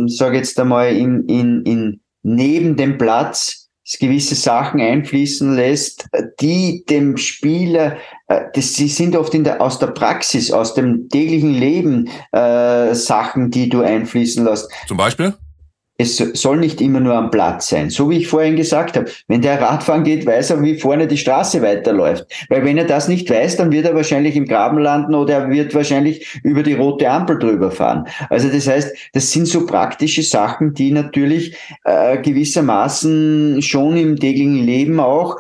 sag 0.07 0.35
jetzt 0.35 0.59
einmal, 0.59 0.94
in, 0.96 1.25
in, 1.29 1.62
in 1.64 2.01
neben 2.22 2.77
dem 2.77 2.99
Platz 2.99 3.68
gewisse 4.01 4.35
Sachen 4.35 4.81
einfließen 4.81 5.55
lässt, 5.55 6.09
die 6.40 6.85
dem 6.88 7.16
Spieler, 7.16 7.99
äh, 8.27 8.40
das, 8.55 8.75
sie 8.75 8.88
sind 8.88 9.14
oft 9.14 9.33
in 9.35 9.44
der, 9.44 9.61
aus 9.61 9.79
der 9.79 9.88
Praxis, 9.88 10.51
aus 10.51 10.75
dem 10.75 11.09
täglichen 11.09 11.55
Leben 11.55 12.09
äh, 12.33 12.94
Sachen, 12.94 13.51
die 13.51 13.68
du 13.68 13.83
einfließen 13.83 14.44
lässt. 14.44 14.68
Zum 14.88 14.96
Beispiel? 14.96 15.35
Es 15.98 16.16
soll 16.16 16.59
nicht 16.59 16.80
immer 16.80 17.00
nur 17.00 17.14
am 17.14 17.30
Platz 17.30 17.68
sein. 17.68 17.88
So 17.88 18.11
wie 18.11 18.18
ich 18.18 18.28
vorhin 18.28 18.56
gesagt 18.56 18.96
habe, 18.96 19.11
wenn 19.28 19.40
der 19.40 19.61
Radfahren 19.61 20.04
geht, 20.04 20.26
weiß 20.26 20.50
er, 20.50 20.62
wie 20.62 20.78
vorne 20.78 21.06
die 21.06 21.16
Straße 21.16 21.62
weiterläuft. 21.62 22.26
Weil 22.48 22.64
wenn 22.64 22.76
er 22.76 22.85
das 22.85 23.09
nicht 23.09 23.30
weiß, 23.30 23.56
dann 23.56 23.72
wird 23.72 23.87
er 23.87 23.94
wahrscheinlich 23.94 24.37
im 24.37 24.46
Graben 24.46 24.78
landen 24.78 25.14
oder 25.14 25.35
er 25.35 25.50
wird 25.50 25.74
wahrscheinlich 25.74 26.40
über 26.42 26.62
die 26.62 26.74
rote 26.74 27.09
Ampel 27.09 27.38
drüber 27.38 27.70
fahren. 27.70 28.06
Also 28.28 28.48
das 28.48 28.68
heißt, 28.68 28.94
das 29.14 29.32
sind 29.32 29.46
so 29.46 29.64
praktische 29.64 30.22
Sachen, 30.22 30.74
die 30.74 30.90
natürlich 30.90 31.56
äh, 31.85 32.18
gewissermaßen 32.18 33.62
schon 33.62 33.96
im 33.96 34.16
täglichen 34.16 34.64
Leben 34.64 35.00
auch, 35.00 35.37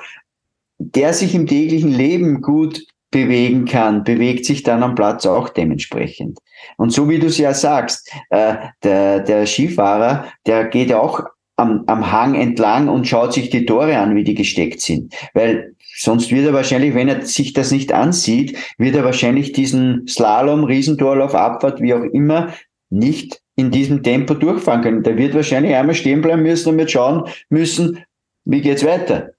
der 0.78 1.12
sich 1.12 1.34
im 1.34 1.46
täglichen 1.46 1.92
Leben 1.92 2.40
gut 2.40 2.82
bewegen 3.10 3.66
kann, 3.66 4.04
bewegt 4.04 4.44
sich 4.44 4.62
dann 4.62 4.82
am 4.82 4.94
Platz 4.94 5.26
auch 5.26 5.48
dementsprechend. 5.48 6.38
Und 6.76 6.90
so 6.90 7.08
wie 7.08 7.18
du 7.18 7.26
es 7.26 7.38
ja 7.38 7.54
sagst, 7.54 8.10
äh, 8.30 8.56
der, 8.82 9.20
der 9.20 9.46
Skifahrer, 9.46 10.26
der 10.46 10.66
geht 10.66 10.92
auch 10.92 11.24
am, 11.56 11.84
am 11.86 12.12
Hang 12.12 12.34
entlang 12.34 12.88
und 12.88 13.08
schaut 13.08 13.32
sich 13.32 13.50
die 13.50 13.66
Tore 13.66 13.98
an, 13.98 14.14
wie 14.14 14.24
die 14.24 14.34
gesteckt 14.34 14.80
sind. 14.80 15.14
Weil 15.34 15.74
sonst 15.96 16.30
wird 16.30 16.46
er 16.46 16.52
wahrscheinlich, 16.52 16.94
wenn 16.94 17.08
er 17.08 17.22
sich 17.22 17.52
das 17.52 17.70
nicht 17.70 17.92
ansieht, 17.92 18.56
wird 18.78 18.94
er 18.94 19.04
wahrscheinlich 19.04 19.52
diesen 19.52 20.06
Slalom, 20.06 20.64
Riesentorlauf, 20.64 21.34
Abfahrt, 21.34 21.80
wie 21.80 21.94
auch 21.94 22.02
immer, 22.02 22.52
nicht 22.90 23.40
in 23.56 23.70
diesem 23.70 24.02
Tempo 24.02 24.34
durchfahren 24.34 24.82
können. 24.82 25.02
Der 25.02 25.16
wird 25.16 25.34
wahrscheinlich 25.34 25.74
einmal 25.74 25.94
stehen 25.94 26.20
bleiben 26.20 26.42
müssen 26.42 26.70
und 26.70 26.78
wird 26.78 26.90
schauen 26.90 27.24
müssen, 27.48 28.04
wie 28.44 28.60
geht's 28.60 28.84
weiter. 28.84 29.30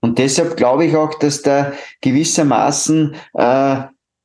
Und 0.00 0.18
deshalb 0.18 0.56
glaube 0.56 0.86
ich 0.86 0.96
auch, 0.96 1.14
dass 1.18 1.42
da 1.42 1.72
gewissermaßen 2.00 3.14
äh, 3.34 3.76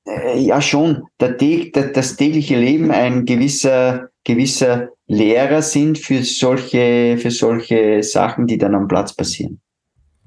äh, 0.06 0.40
ja 0.40 0.62
schon 0.62 1.04
der, 1.20 1.34
der, 1.34 1.88
das 1.94 2.16
tägliche 2.16 2.58
Leben 2.58 2.92
ein 2.92 3.26
gewisser 3.26 4.10
gewisser 4.24 4.90
Lehrer 5.08 5.62
sind 5.62 5.98
für 5.98 6.24
solche 6.24 7.18
für 7.18 7.32
solche 7.32 8.04
Sachen, 8.04 8.48
die 8.48 8.58
dann 8.58 8.76
am 8.76 8.88
Platz 8.88 9.14
passieren. 9.14 9.60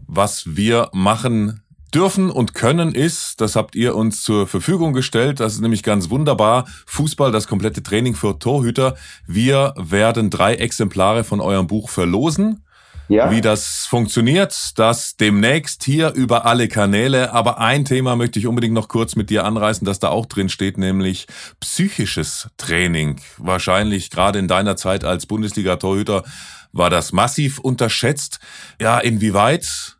Was 0.06 0.56
wir 0.56 0.90
machen 0.92 1.62
dürfen 1.94 2.30
und 2.30 2.54
können 2.54 2.94
ist, 2.94 3.40
das 3.40 3.56
habt 3.56 3.74
ihr 3.74 3.96
uns 3.96 4.22
zur 4.22 4.46
Verfügung 4.46 4.92
gestellt, 4.92 5.40
das 5.40 5.54
ist 5.54 5.60
nämlich 5.60 5.82
ganz 5.82 6.10
wunderbar, 6.10 6.66
Fußball, 6.86 7.32
das 7.32 7.48
komplette 7.48 7.82
Training 7.82 8.14
für 8.14 8.38
Torhüter. 8.38 8.96
Wir 9.26 9.72
werden 9.76 10.30
drei 10.30 10.56
Exemplare 10.56 11.24
von 11.24 11.40
eurem 11.40 11.66
Buch 11.66 11.88
verlosen. 11.88 12.65
Ja. 13.08 13.30
Wie 13.30 13.40
das 13.40 13.86
funktioniert, 13.86 14.72
das 14.76 15.16
demnächst 15.16 15.84
hier 15.84 16.12
über 16.12 16.44
alle 16.44 16.66
Kanäle. 16.66 17.32
Aber 17.32 17.58
ein 17.58 17.84
Thema 17.84 18.16
möchte 18.16 18.38
ich 18.38 18.46
unbedingt 18.46 18.74
noch 18.74 18.88
kurz 18.88 19.14
mit 19.14 19.30
dir 19.30 19.44
anreißen, 19.44 19.84
das 19.84 20.00
da 20.00 20.08
auch 20.08 20.26
drin 20.26 20.48
steht, 20.48 20.76
nämlich 20.76 21.26
psychisches 21.60 22.48
Training. 22.56 23.20
Wahrscheinlich 23.38 24.10
gerade 24.10 24.38
in 24.38 24.48
deiner 24.48 24.76
Zeit 24.76 25.04
als 25.04 25.26
Bundesliga-Torhüter 25.26 26.24
war 26.72 26.90
das 26.90 27.12
massiv 27.12 27.58
unterschätzt. 27.60 28.40
Ja, 28.80 28.98
inwieweit 28.98 29.96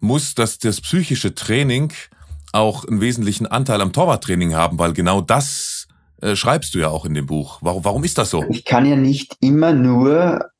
muss 0.00 0.34
das, 0.34 0.58
das 0.58 0.80
psychische 0.80 1.34
Training 1.34 1.92
auch 2.52 2.84
einen 2.84 3.00
wesentlichen 3.00 3.46
Anteil 3.46 3.80
am 3.80 3.92
Torwarttraining 3.92 4.54
haben, 4.54 4.78
weil 4.78 4.92
genau 4.92 5.20
das 5.20 5.86
äh, 6.20 6.34
schreibst 6.34 6.74
du 6.74 6.80
ja 6.80 6.88
auch 6.88 7.04
in 7.04 7.14
dem 7.14 7.26
Buch. 7.26 7.58
Warum, 7.62 7.84
warum 7.84 8.04
ist 8.04 8.18
das 8.18 8.30
so? 8.30 8.44
Ich 8.50 8.64
kann 8.64 8.86
ja 8.86 8.96
nicht 8.96 9.36
immer 9.40 9.72
nur 9.72 10.50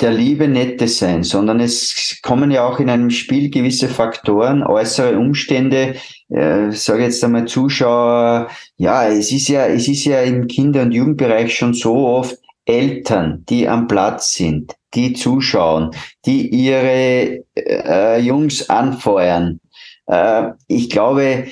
der 0.00 0.12
liebe 0.12 0.48
Nette 0.48 0.88
sein, 0.88 1.22
sondern 1.22 1.60
es 1.60 2.18
kommen 2.22 2.50
ja 2.50 2.66
auch 2.66 2.80
in 2.80 2.90
einem 2.90 3.10
Spiel 3.10 3.48
gewisse 3.50 3.88
Faktoren, 3.88 4.64
äußere 4.64 5.16
Umstände, 5.16 5.94
äh, 6.30 6.70
sage 6.72 7.04
jetzt 7.04 7.22
einmal 7.22 7.46
Zuschauer, 7.46 8.48
ja, 8.76 9.08
es 9.08 9.30
ist 9.30 9.48
ja, 9.48 9.66
es 9.66 9.86
ist 9.86 10.04
ja 10.04 10.22
im 10.22 10.48
Kinder- 10.48 10.82
und 10.82 10.92
Jugendbereich 10.92 11.56
schon 11.56 11.74
so 11.74 12.08
oft 12.08 12.36
Eltern, 12.64 13.44
die 13.48 13.68
am 13.68 13.86
Platz 13.86 14.34
sind, 14.34 14.74
die 14.94 15.12
zuschauen, 15.12 15.90
die 16.26 16.48
ihre 16.48 17.44
äh, 17.54 18.20
Jungs 18.20 18.68
anfeuern. 18.68 19.60
Äh, 20.06 20.50
ich 20.66 20.90
glaube, 20.90 21.46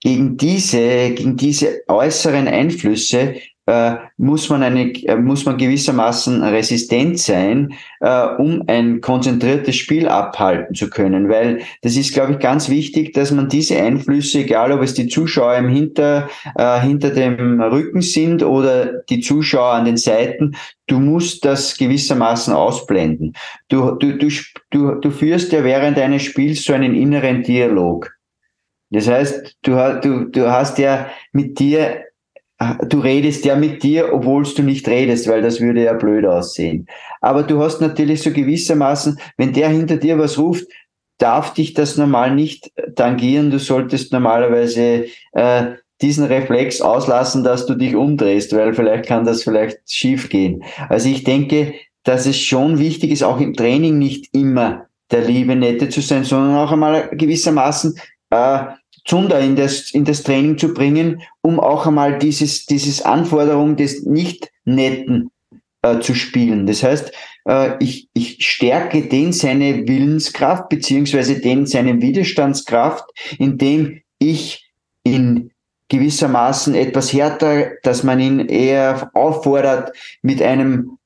gegen 0.00 0.36
diese, 0.36 1.10
gegen 1.10 1.36
diese 1.36 1.80
äußeren 1.88 2.46
Einflüsse 2.46 3.36
äh, 3.66 3.96
muss 4.16 4.48
man 4.48 4.62
eine, 4.62 4.92
äh, 5.04 5.16
muss 5.16 5.44
man 5.44 5.56
gewissermaßen 5.56 6.42
resistent 6.42 7.18
sein, 7.18 7.74
äh, 8.00 8.26
um 8.38 8.62
ein 8.68 9.00
konzentriertes 9.00 9.76
Spiel 9.76 10.08
abhalten 10.08 10.74
zu 10.74 10.88
können, 10.88 11.28
weil 11.28 11.60
das 11.82 11.96
ist, 11.96 12.14
glaube 12.14 12.32
ich, 12.32 12.38
ganz 12.38 12.68
wichtig, 12.68 13.12
dass 13.12 13.32
man 13.32 13.48
diese 13.48 13.76
Einflüsse, 13.76 14.40
egal 14.40 14.72
ob 14.72 14.82
es 14.82 14.94
die 14.94 15.08
Zuschauer 15.08 15.56
im 15.56 15.68
Hinter, 15.68 16.28
äh, 16.54 16.80
hinter 16.80 17.10
dem 17.10 17.60
Rücken 17.60 18.02
sind 18.02 18.42
oder 18.42 19.02
die 19.08 19.20
Zuschauer 19.20 19.72
an 19.72 19.84
den 19.84 19.96
Seiten, 19.96 20.56
du 20.86 21.00
musst 21.00 21.44
das 21.44 21.76
gewissermaßen 21.76 22.54
ausblenden. 22.54 23.32
Du, 23.68 23.92
du, 23.92 24.16
du, 24.16 24.28
du, 24.70 24.94
du 24.94 25.10
führst 25.10 25.52
ja 25.52 25.64
während 25.64 25.98
eines 25.98 26.22
Spiels 26.22 26.62
so 26.62 26.72
einen 26.72 26.94
inneren 26.94 27.42
Dialog. 27.42 28.12
Das 28.90 29.08
heißt, 29.08 29.56
du, 29.62 30.00
du, 30.00 30.24
du 30.26 30.50
hast 30.50 30.78
ja 30.78 31.08
mit 31.32 31.58
dir 31.58 32.05
du 32.58 33.00
redest 33.00 33.44
ja 33.44 33.56
mit 33.56 33.82
dir, 33.82 34.12
obwohl 34.14 34.44
du 34.44 34.62
nicht 34.62 34.88
redest, 34.88 35.28
weil 35.28 35.42
das 35.42 35.60
würde 35.60 35.84
ja 35.84 35.92
blöd 35.92 36.24
aussehen. 36.24 36.86
Aber 37.20 37.42
du 37.42 37.62
hast 37.62 37.80
natürlich 37.80 38.22
so 38.22 38.30
gewissermaßen, 38.30 39.18
wenn 39.36 39.52
der 39.52 39.68
hinter 39.68 39.96
dir 39.96 40.18
was 40.18 40.38
ruft, 40.38 40.66
darf 41.18 41.54
dich 41.54 41.74
das 41.74 41.96
normal 41.96 42.34
nicht 42.34 42.72
tangieren. 42.94 43.50
Du 43.50 43.58
solltest 43.58 44.12
normalerweise 44.12 45.06
äh, 45.32 45.66
diesen 46.00 46.24
Reflex 46.24 46.80
auslassen, 46.80 47.42
dass 47.44 47.66
du 47.66 47.74
dich 47.74 47.94
umdrehst, 47.94 48.54
weil 48.54 48.74
vielleicht 48.74 49.06
kann 49.06 49.24
das 49.24 49.42
vielleicht 49.42 49.78
schief 49.90 50.28
gehen. 50.28 50.62
Also 50.88 51.08
ich 51.08 51.24
denke, 51.24 51.74
dass 52.04 52.26
es 52.26 52.38
schon 52.38 52.78
wichtig 52.78 53.10
ist, 53.10 53.22
auch 53.22 53.40
im 53.40 53.54
Training 53.54 53.98
nicht 53.98 54.34
immer 54.34 54.86
der 55.10 55.22
liebe 55.22 55.56
Nette 55.56 55.88
zu 55.88 56.00
sein, 56.00 56.24
sondern 56.24 56.56
auch 56.56 56.72
einmal 56.72 57.08
gewissermaßen 57.12 57.98
äh, 58.30 58.58
Zunder 59.04 59.40
in 59.40 59.56
das, 59.56 59.90
in 59.92 60.04
das 60.04 60.22
Training 60.22 60.58
zu 60.58 60.74
bringen, 60.74 61.22
um 61.42 61.60
auch 61.60 61.86
einmal 61.86 62.18
dieses, 62.18 62.66
dieses 62.66 63.02
Anforderung 63.02 63.76
des 63.76 64.04
Nicht-Netten 64.04 65.30
äh, 65.82 66.00
zu 66.00 66.14
spielen. 66.14 66.66
Das 66.66 66.82
heißt, 66.82 67.12
äh, 67.46 67.82
ich, 67.82 68.08
ich 68.12 68.44
stärke 68.44 69.02
den 69.02 69.32
seine 69.32 69.86
Willenskraft 69.86 70.68
beziehungsweise 70.68 71.40
den 71.40 71.66
seine 71.66 72.00
Widerstandskraft, 72.00 73.04
indem 73.38 74.02
ich 74.18 74.70
in 75.04 75.50
gewissermaßen 75.88 76.74
etwas 76.74 77.12
härter, 77.12 77.72
dass 77.82 78.02
man 78.02 78.18
ihn 78.18 78.40
eher 78.40 79.10
auffordert 79.14 79.92
mit 80.22 80.42
einem 80.42 80.98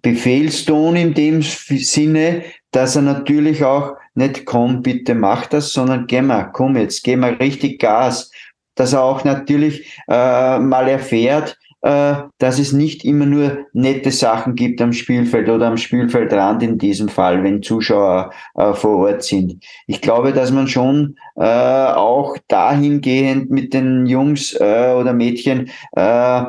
Befehlston 0.00 0.96
in 0.96 1.14
dem 1.14 1.42
Sinne, 1.42 2.44
dass 2.70 2.96
er 2.96 3.02
natürlich 3.02 3.64
auch 3.64 3.96
nicht 4.14 4.46
komm, 4.46 4.82
bitte 4.82 5.14
mach 5.14 5.46
das, 5.46 5.72
sondern 5.72 6.06
geh 6.06 6.22
mal, 6.22 6.44
komm 6.52 6.76
jetzt, 6.76 7.02
geh 7.04 7.16
mal 7.16 7.34
richtig 7.34 7.80
Gas. 7.80 8.30
Dass 8.76 8.92
er 8.92 9.02
auch 9.02 9.24
natürlich 9.24 10.00
äh, 10.08 10.58
mal 10.58 10.88
erfährt, 10.88 11.56
äh, 11.84 12.14
dass 12.38 12.58
es 12.58 12.72
nicht 12.72 13.04
immer 13.04 13.26
nur 13.26 13.66
nette 13.74 14.10
Sachen 14.10 14.54
gibt 14.54 14.80
am 14.80 14.94
Spielfeld 14.94 15.50
oder 15.50 15.66
am 15.66 15.76
Spielfeldrand 15.76 16.62
in 16.62 16.78
diesem 16.78 17.10
Fall, 17.10 17.44
wenn 17.44 17.62
Zuschauer 17.62 18.32
äh, 18.54 18.72
vor 18.72 19.06
Ort 19.06 19.22
sind. 19.22 19.62
Ich 19.86 20.00
glaube, 20.00 20.32
dass 20.32 20.50
man 20.50 20.66
schon 20.66 21.16
äh, 21.36 21.44
auch 21.44 22.38
dahingehend 22.48 23.50
mit 23.50 23.74
den 23.74 24.06
Jungs 24.06 24.54
äh, 24.54 24.94
oder 24.98 25.12
Mädchen 25.12 25.70
äh, 25.92 26.44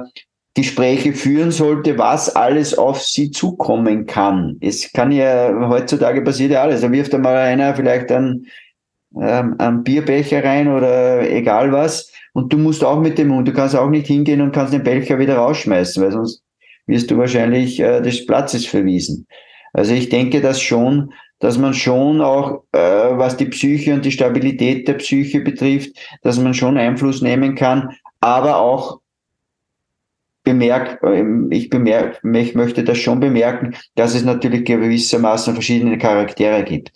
Gespräche 0.55 1.11
führen 1.11 1.51
sollte, 1.51 1.97
was 1.97 2.33
alles 2.33 2.77
auf 2.77 3.01
sie 3.01 3.29
zukommen 3.29 4.05
kann. 4.05 4.57
Es 4.61 4.91
kann 4.93 5.11
ja, 5.11 5.53
heutzutage 5.69 6.21
passiert 6.21 6.51
ja 6.51 6.63
alles. 6.63 6.81
Da 6.81 6.91
wirft 6.91 7.13
einmal 7.13 7.35
einer 7.35 7.75
vielleicht 7.75 8.09
einen, 8.09 8.47
ähm, 9.21 9.55
einen 9.59 9.83
Bierbecher 9.83 10.43
rein 10.43 10.69
oder 10.69 11.29
egal 11.29 11.73
was. 11.73 12.09
Und 12.33 12.53
du 12.53 12.57
musst 12.57 12.85
auch 12.85 13.01
mit 13.01 13.17
dem 13.17 13.29
Mund, 13.29 13.47
du 13.47 13.53
kannst 13.53 13.75
auch 13.75 13.89
nicht 13.89 14.07
hingehen 14.07 14.41
und 14.41 14.53
kannst 14.53 14.73
den 14.73 14.83
Becher 14.83 15.19
wieder 15.19 15.35
rausschmeißen, 15.35 16.01
weil 16.01 16.11
sonst 16.11 16.41
wirst 16.87 17.11
du 17.11 17.17
wahrscheinlich 17.17 17.79
äh, 17.81 18.01
des 18.01 18.25
Platzes 18.25 18.65
verwiesen. 18.65 19.27
Also 19.73 19.93
ich 19.93 20.07
denke, 20.07 20.39
dass 20.39 20.61
schon, 20.61 21.11
dass 21.39 21.57
man 21.57 21.73
schon 21.73 22.21
auch, 22.21 22.63
äh, 22.71 22.77
was 22.79 23.35
die 23.35 23.47
Psyche 23.47 23.93
und 23.93 24.05
die 24.05 24.11
Stabilität 24.11 24.87
der 24.87 24.93
Psyche 24.93 25.41
betrifft, 25.41 25.97
dass 26.21 26.39
man 26.39 26.53
schon 26.53 26.77
Einfluss 26.77 27.21
nehmen 27.21 27.55
kann, 27.55 27.89
aber 28.21 28.57
auch 28.57 28.99
bemerkt, 30.45 30.99
ähm, 31.03 31.49
ich 31.51 31.69
bemerke, 31.69 32.19
ich 32.37 32.55
möchte 32.55 32.83
das 32.83 32.97
schon 32.97 33.19
bemerken, 33.19 33.75
dass 33.95 34.15
es 34.15 34.23
natürlich 34.23 34.63
gewissermaßen 34.63 35.53
verschiedene 35.53 35.97
Charaktere 35.97 36.63
gibt. 36.63 36.93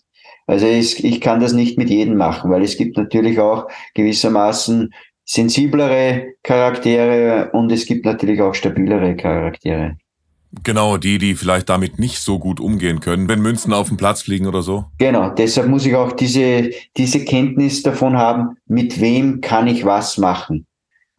Also 0.48 0.66
ich, 0.66 1.04
ich 1.04 1.22
kann 1.22 1.42
das 1.42 1.54
nicht 1.54 1.78
mit 1.78 1.90
jedem 1.90 2.18
machen, 2.18 2.50
weil 2.50 2.64
es 2.64 2.78
gibt 2.78 2.98
natürlich 2.98 3.40
auch 3.40 3.68
gewissermaßen 3.94 4.92
sensiblere 5.26 6.34
Charaktere 6.42 7.52
und 7.54 7.72
es 7.72 7.86
gibt 7.86 8.06
natürlich 8.06 8.42
auch 8.42 8.56
stabilere 8.56 9.16
Charaktere. 9.16 9.98
Genau, 10.64 10.98
die, 10.98 11.20
die 11.20 11.36
vielleicht 11.36 11.70
damit 11.70 12.00
nicht 12.00 12.18
so 12.20 12.40
gut 12.40 12.60
umgehen 12.60 13.00
können, 13.00 13.30
wenn 13.30 13.40
Münzen 13.40 13.72
auf 13.72 13.90
den 13.90 13.98
Platz 13.98 14.24
fliegen 14.24 14.48
oder 14.48 14.64
so. 14.64 14.86
Genau, 14.98 15.30
deshalb 15.30 15.68
muss 15.68 15.86
ich 15.86 15.94
auch 15.94 16.14
diese, 16.14 16.72
diese 16.98 17.24
Kenntnis 17.24 17.84
davon 17.84 18.18
haben, 18.18 18.58
mit 18.66 19.00
wem 19.00 19.42
kann 19.42 19.68
ich 19.68 19.86
was 19.86 20.18
machen. 20.18 20.66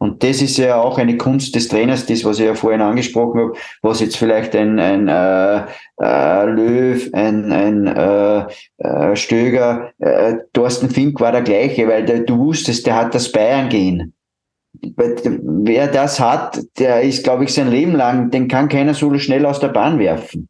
Und 0.01 0.23
das 0.23 0.41
ist 0.41 0.57
ja 0.57 0.81
auch 0.81 0.97
eine 0.97 1.15
Kunst 1.15 1.53
des 1.53 1.67
Trainers, 1.67 2.07
das, 2.07 2.25
was 2.25 2.39
ich 2.39 2.45
ja 2.47 2.55
vorhin 2.55 2.81
angesprochen 2.81 3.39
habe, 3.39 3.53
was 3.83 3.99
jetzt 3.99 4.17
vielleicht 4.17 4.55
ein, 4.55 4.79
ein 4.79 5.07
äh, 5.07 5.65
äh, 6.01 6.45
Löw, 6.45 7.07
ein, 7.13 7.51
ein 7.51 7.85
äh, 7.85 8.45
äh, 8.79 9.15
Stöger, 9.15 9.91
äh, 9.99 10.37
Thorsten 10.53 10.89
Fink 10.89 11.19
war 11.19 11.31
der 11.31 11.43
gleiche, 11.43 11.87
weil 11.87 12.03
der, 12.03 12.21
du 12.21 12.39
wusstest, 12.39 12.87
der 12.87 12.95
hat 12.95 13.13
das 13.13 13.31
Bayern 13.31 13.69
gehen. 13.69 14.15
Wer 14.73 15.85
das 15.85 16.19
hat, 16.19 16.59
der 16.79 17.03
ist, 17.03 17.23
glaube 17.23 17.43
ich, 17.43 17.53
sein 17.53 17.69
Leben 17.69 17.93
lang, 17.93 18.31
den 18.31 18.47
kann 18.47 18.69
keiner 18.69 18.95
so 18.95 19.15
schnell 19.19 19.45
aus 19.45 19.59
der 19.59 19.67
Bahn 19.67 19.99
werfen 19.99 20.49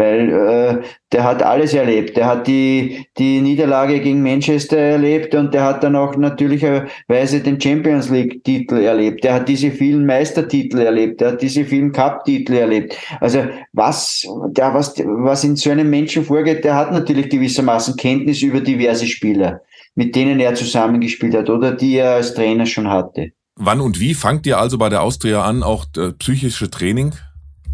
weil 0.00 0.30
äh, 0.30 0.82
der 1.12 1.24
hat 1.24 1.42
alles 1.42 1.74
erlebt. 1.74 2.16
Der 2.16 2.26
hat 2.26 2.46
die, 2.46 3.06
die 3.18 3.40
Niederlage 3.40 4.00
gegen 4.00 4.22
Manchester 4.22 4.78
erlebt 4.78 5.34
und 5.34 5.52
der 5.52 5.64
hat 5.64 5.84
dann 5.84 5.94
auch 5.94 6.16
natürlicherweise 6.16 7.40
den 7.40 7.60
Champions 7.60 8.08
League-Titel 8.08 8.76
erlebt. 8.76 9.22
Der 9.24 9.34
hat 9.34 9.48
diese 9.48 9.70
vielen 9.70 10.06
Meistertitel 10.06 10.78
erlebt. 10.78 11.20
Der 11.20 11.32
hat 11.32 11.42
diese 11.42 11.64
vielen 11.64 11.92
Cup-Titel 11.92 12.54
erlebt. 12.54 12.96
Also 13.20 13.44
was, 13.72 14.26
der, 14.48 14.72
was, 14.72 14.94
was 14.98 15.44
in 15.44 15.56
so 15.56 15.70
einem 15.70 15.90
Menschen 15.90 16.24
vorgeht, 16.24 16.64
der 16.64 16.76
hat 16.76 16.92
natürlich 16.92 17.28
gewissermaßen 17.28 17.96
Kenntnis 17.96 18.40
über 18.42 18.60
diverse 18.60 19.06
Spieler, 19.06 19.60
mit 19.94 20.16
denen 20.16 20.40
er 20.40 20.54
zusammengespielt 20.54 21.34
hat 21.34 21.50
oder 21.50 21.72
die 21.72 21.96
er 21.96 22.12
als 22.14 22.32
Trainer 22.34 22.64
schon 22.64 22.88
hatte. 22.88 23.32
Wann 23.56 23.82
und 23.82 24.00
wie 24.00 24.14
fangt 24.14 24.46
ihr 24.46 24.58
also 24.58 24.78
bei 24.78 24.88
der 24.88 25.02
Austria 25.02 25.42
an, 25.42 25.62
auch 25.62 25.84
äh, 25.98 26.12
psychische 26.12 26.70
Training 26.70 27.12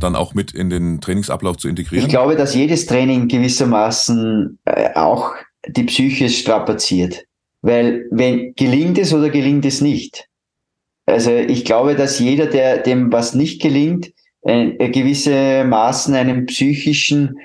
dann 0.01 0.17
auch 0.17 0.35
mit 0.35 0.53
in 0.53 0.71
den 0.71 1.01
Trainingsablauf 1.01 1.57
zu 1.57 1.69
integrieren? 1.69 2.05
Ich 2.05 2.11
glaube, 2.11 2.37
dass 2.37 2.55
jedes 2.55 2.87
Training 2.87 3.29
gewissermaßen 3.29 4.59
äh, 4.65 4.95
auch 4.95 5.35
die 5.67 5.85
Psyche 5.85 6.29
strapaziert. 6.29 7.25
Weil 7.63 8.07
wenn 8.11 8.55
gelingt 8.55 8.99
es 8.99 9.13
oder 9.13 9.31
gelingt 9.31 9.65
es 9.65 9.81
nicht. 9.81 10.29
Also 11.07 11.33
ich 11.33 11.65
glaube, 11.65 11.95
dass 11.95 12.19
jeder, 12.19 12.47
der 12.47 12.79
dem 12.79 13.13
was 13.13 13.35
nicht 13.35 13.63
gelingt, 13.63 14.13
äh, 14.43 14.91
gewisse 14.91 15.65
Maßen 15.65 16.15
einen 16.15 16.47
psychischen 16.47 17.39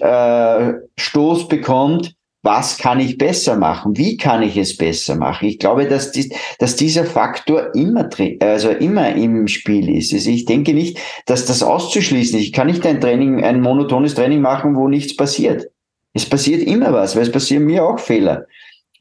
äh 0.00 0.72
Stoß 0.98 1.48
bekommt, 1.48 2.14
was 2.48 2.78
kann 2.78 2.98
ich 2.98 3.18
besser 3.18 3.56
machen? 3.56 3.98
Wie 3.98 4.16
kann 4.16 4.42
ich 4.42 4.56
es 4.56 4.74
besser 4.74 5.16
machen? 5.16 5.46
Ich 5.46 5.58
glaube, 5.58 5.86
dass, 5.86 6.12
die, 6.12 6.34
dass 6.58 6.76
dieser 6.76 7.04
Faktor 7.04 7.74
immer, 7.74 8.08
also 8.40 8.70
immer 8.70 9.14
im 9.14 9.46
Spiel 9.48 9.94
ist. 9.94 10.14
Also 10.14 10.30
ich 10.30 10.46
denke 10.46 10.72
nicht, 10.72 10.98
dass 11.26 11.44
das 11.44 11.62
auszuschließen 11.62 12.38
ist. 12.38 12.46
Ich 12.46 12.54
kann 12.54 12.68
nicht 12.68 12.86
ein 12.86 13.02
Training, 13.02 13.44
ein 13.44 13.60
monotones 13.60 14.14
Training 14.14 14.40
machen, 14.40 14.76
wo 14.76 14.88
nichts 14.88 15.14
passiert. 15.14 15.68
Es 16.14 16.24
passiert 16.24 16.62
immer 16.62 16.94
was, 16.94 17.16
weil 17.16 17.24
es 17.24 17.32
passieren 17.32 17.66
mir 17.66 17.84
auch 17.84 17.98
Fehler. 17.98 18.46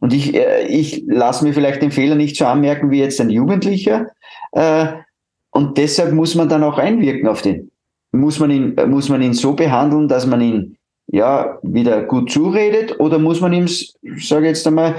Und 0.02 0.12
ich, 0.12 0.36
äh, 0.36 0.68
ich 0.68 1.06
lasse 1.08 1.46
mir 1.46 1.54
vielleicht 1.54 1.82
den 1.82 1.92
Fehler 1.92 2.16
nicht 2.16 2.36
so 2.36 2.46
anmerken 2.48 2.92
wie 2.92 3.00
jetzt 3.00 3.22
ein 3.22 3.30
Jugendlicher. 3.30 4.08
Äh, 4.52 4.88
und 5.52 5.78
deshalb 5.78 6.12
muss 6.12 6.36
man 6.36 6.50
dann 6.50 6.66
auch 6.66 6.78
einwirken 6.80 7.30
auf 7.30 7.42
den. 7.42 7.72
Muss 8.12 8.42
man 8.42 8.52
ihn, 8.52 8.76
muss 8.88 9.08
man 9.08 9.22
ihn 9.22 9.34
so 9.34 9.54
behandeln, 9.54 10.10
dass 10.10 10.28
man 10.28 10.42
ihn 10.42 10.77
ja, 11.08 11.60
wieder 11.64 12.04
gut 12.04 12.32
zuredet 12.32 13.00
oder 13.00 13.20
muss 13.20 13.42
man 13.42 13.54
ihm, 13.54 13.68
sage 14.18 14.48
jetzt 14.48 14.68
einmal, 14.68 14.96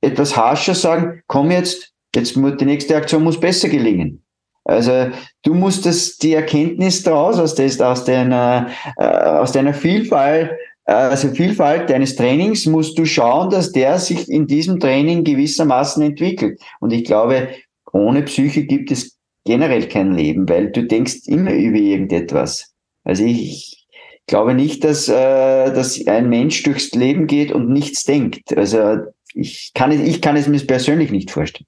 etwas 0.00 0.36
harscher 0.36 0.74
sagen, 0.74 1.22
komm 1.26 1.50
jetzt, 1.50 1.92
jetzt 2.14 2.36
muss, 2.36 2.56
die 2.56 2.64
nächste 2.64 2.96
Aktion 2.96 3.24
muss 3.24 3.40
besser 3.40 3.68
gelingen. 3.68 4.22
Also 4.64 5.08
du 5.42 5.54
musst 5.54 5.86
das, 5.86 6.18
die 6.18 6.34
Erkenntnis 6.34 7.02
daraus, 7.02 7.38
aus, 7.38 7.54
des, 7.54 7.80
aus, 7.80 8.04
deiner, 8.04 8.68
äh, 8.98 9.04
aus 9.04 9.52
deiner 9.52 9.74
Vielfalt, 9.74 10.52
äh, 10.84 10.92
also 10.92 11.28
Vielfalt 11.28 11.90
deines 11.90 12.14
Trainings, 12.14 12.66
musst 12.66 12.98
du 12.98 13.04
schauen, 13.04 13.50
dass 13.50 13.72
der 13.72 13.98
sich 13.98 14.28
in 14.28 14.46
diesem 14.46 14.78
Training 14.78 15.24
gewissermaßen 15.24 16.02
entwickelt. 16.02 16.60
Und 16.80 16.92
ich 16.92 17.04
glaube, 17.04 17.48
ohne 17.92 18.22
Psyche 18.22 18.64
gibt 18.64 18.90
es 18.90 19.18
generell 19.44 19.88
kein 19.88 20.14
Leben, 20.14 20.48
weil 20.48 20.70
du 20.70 20.84
denkst 20.84 21.26
immer 21.26 21.52
über 21.52 21.78
irgendetwas. 21.78 22.72
Also 23.04 23.24
ich, 23.24 23.81
glaube 24.26 24.54
nicht, 24.54 24.84
dass, 24.84 25.08
äh, 25.08 25.72
dass 25.72 26.06
ein 26.06 26.28
Mensch 26.28 26.62
durchs 26.62 26.92
Leben 26.92 27.26
geht 27.26 27.52
und 27.52 27.68
nichts 27.68 28.04
denkt. 28.04 28.56
Also 28.56 28.98
ich 29.34 29.72
kann, 29.74 29.90
ich 29.92 30.20
kann 30.20 30.36
es 30.36 30.48
mir 30.48 30.60
persönlich 30.60 31.10
nicht 31.10 31.30
vorstellen. 31.30 31.66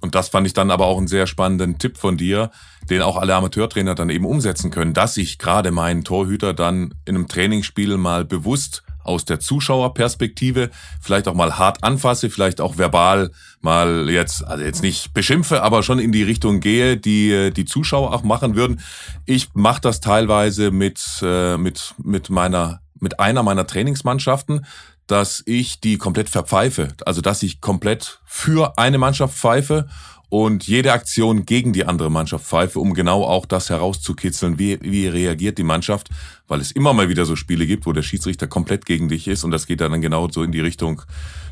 Und 0.00 0.14
das 0.14 0.28
fand 0.28 0.46
ich 0.46 0.52
dann 0.52 0.70
aber 0.70 0.86
auch 0.86 0.98
einen 0.98 1.08
sehr 1.08 1.26
spannenden 1.26 1.78
Tipp 1.78 1.96
von 1.96 2.16
dir, 2.16 2.50
den 2.90 3.02
auch 3.02 3.16
alle 3.16 3.34
Amateurtrainer 3.34 3.94
dann 3.94 4.10
eben 4.10 4.26
umsetzen 4.26 4.70
können, 4.70 4.94
dass 4.94 5.16
ich 5.16 5.38
gerade 5.38 5.70
meinen 5.70 6.04
Torhüter 6.04 6.54
dann 6.54 6.94
in 7.06 7.16
einem 7.16 7.26
Trainingsspiel 7.26 7.96
mal 7.96 8.24
bewusst 8.24 8.84
aus 9.06 9.24
der 9.24 9.40
Zuschauerperspektive 9.40 10.70
vielleicht 11.00 11.28
auch 11.28 11.34
mal 11.34 11.58
hart 11.58 11.82
anfasse, 11.82 12.30
vielleicht 12.30 12.60
auch 12.60 12.78
verbal 12.78 13.30
mal 13.60 14.08
jetzt, 14.10 14.44
also 14.44 14.64
jetzt 14.64 14.82
nicht 14.82 15.14
beschimpfe, 15.14 15.62
aber 15.62 15.82
schon 15.82 15.98
in 15.98 16.12
die 16.12 16.22
Richtung 16.22 16.60
gehe, 16.60 16.96
die 16.96 17.50
die 17.52 17.64
Zuschauer 17.64 18.12
auch 18.12 18.22
machen 18.22 18.54
würden. 18.56 18.80
Ich 19.24 19.48
mache 19.54 19.80
das 19.80 20.00
teilweise 20.00 20.70
mit, 20.70 21.00
äh, 21.22 21.56
mit, 21.56 21.94
mit 22.02 22.30
meiner, 22.30 22.80
mit 23.00 23.20
einer 23.20 23.42
meiner 23.42 23.66
Trainingsmannschaften, 23.66 24.64
dass 25.06 25.42
ich 25.46 25.80
die 25.80 25.98
komplett 25.98 26.28
verpfeife. 26.28 26.88
Also 27.04 27.20
dass 27.20 27.42
ich 27.42 27.60
komplett 27.60 28.20
für 28.24 28.78
eine 28.78 28.98
Mannschaft 28.98 29.36
pfeife 29.36 29.88
und 30.28 30.66
jede 30.66 30.92
Aktion 30.92 31.46
gegen 31.46 31.72
die 31.72 31.84
andere 31.84 32.10
Mannschaft 32.10 32.44
pfeife, 32.44 32.80
um 32.80 32.94
genau 32.94 33.24
auch 33.24 33.46
das 33.46 33.70
herauszukitzeln, 33.70 34.58
wie, 34.58 34.78
wie 34.82 35.06
reagiert 35.06 35.58
die 35.58 35.62
Mannschaft, 35.62 36.08
weil 36.48 36.60
es 36.60 36.72
immer 36.72 36.92
mal 36.92 37.08
wieder 37.08 37.24
so 37.24 37.36
Spiele 37.36 37.66
gibt, 37.66 37.86
wo 37.86 37.92
der 37.92 38.02
Schiedsrichter 38.02 38.46
komplett 38.46 38.86
gegen 38.86 39.08
dich 39.08 39.28
ist 39.28 39.44
und 39.44 39.50
das 39.50 39.66
geht 39.66 39.80
dann 39.80 40.00
genau 40.00 40.28
so 40.28 40.42
in 40.42 40.52
die 40.52 40.60
Richtung 40.60 41.02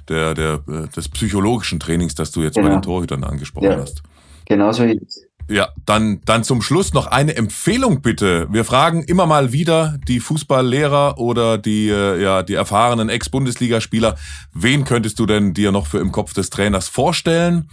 der, 0.09 0.35
der, 0.35 0.61
äh, 0.69 0.89
des 0.89 1.09
psychologischen 1.09 1.81
Trainings, 1.81 2.15
das 2.15 2.31
du 2.33 2.43
jetzt 2.43 2.55
genau. 2.57 2.69
bei 2.69 2.75
den 2.75 2.83
Torhütern 2.83 3.25
angesprochen 3.25 3.71
ja. 3.71 3.79
hast. 3.79 4.03
Genau 4.47 4.73
so 4.73 4.85
ist 4.85 5.27
ja, 5.49 5.69
dann, 5.85 6.21
dann 6.25 6.45
zum 6.45 6.63
Schluss 6.63 6.95
noch 6.95 7.07
eine 7.07 7.37
Empfehlung 7.37 8.01
bitte. 8.01 8.47
Wir 8.51 8.65
fragen 8.65 9.03
immer 9.03 9.27
mal 9.27 9.53
wieder 9.53 9.99
die 10.09 10.21
Fußballlehrer 10.21 11.19
oder 11.19 11.59
die, 11.59 11.89
äh, 11.89 12.23
ja, 12.23 12.43
die 12.43 12.55
erfahrenen 12.55 13.09
Ex-Bundesligaspieler, 13.09 14.17
wen 14.55 14.85
könntest 14.85 15.19
du 15.19 15.27
denn 15.27 15.53
dir 15.53 15.71
noch 15.71 15.87
für 15.87 15.99
im 15.99 16.13
Kopf 16.13 16.33
des 16.33 16.51
Trainers 16.51 16.89
vorstellen? 16.89 17.69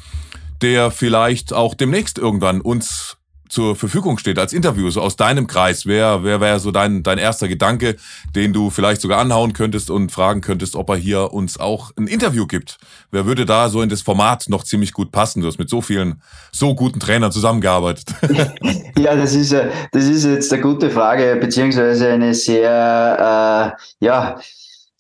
Der 0.62 0.91
vielleicht 0.91 1.54
auch 1.54 1.74
demnächst 1.74 2.17
irgendwann 2.17 2.62
uns 2.62 3.17
zur 3.52 3.76
Verfügung 3.76 4.17
steht 4.17 4.39
als 4.39 4.54
Interview, 4.54 4.89
so 4.89 5.02
aus 5.02 5.17
deinem 5.17 5.45
Kreis? 5.45 5.86
Wer, 5.86 6.24
wer 6.24 6.39
wäre 6.39 6.60
so 6.60 6.71
dein, 6.71 7.04
dein 7.04 7.17
erster 7.17 7.50
Gedanke, 7.50 7.97
den 8.34 8.54
du 8.54 8.69
vielleicht 8.69 9.02
sogar 9.02 9.19
anhauen 9.19 9.52
könntest 9.52 9.89
und 9.89 10.12
fragen 10.12 10.39
könntest, 10.39 10.76
ob 10.76 10.89
er 10.89 10.95
hier 10.95 11.34
uns 11.34 11.60
auch 11.60 11.91
ein 11.97 12.08
Interview 12.08 12.47
gibt? 12.47 12.78
Wer 13.12 13.26
würde 13.26 13.45
da 13.45 13.67
so 13.67 13.82
in 13.82 13.89
das 13.89 14.02
Format 14.02 14.45
noch 14.47 14.63
ziemlich 14.63 14.93
gut 14.93 15.12
passen? 15.12 15.41
Du 15.41 15.47
hast 15.47 15.60
mit 15.60 15.69
so 15.69 15.82
vielen, 15.82 16.21
so 16.52 16.74
guten 16.74 17.02
Trainern 17.02 17.32
zusammengearbeitet. 17.32 18.15
ja, 18.97 19.15
das 19.15 19.36
ist, 19.36 19.52
äh, 19.52 19.69
das 19.91 20.06
ist 20.06 20.24
jetzt 20.24 20.54
eine 20.54 20.62
gute 20.62 20.89
Frage, 20.89 21.38
beziehungsweise 21.39 22.08
eine 22.08 22.34
sehr, 22.34 23.76
äh, 23.78 24.06
ja, 24.06 24.39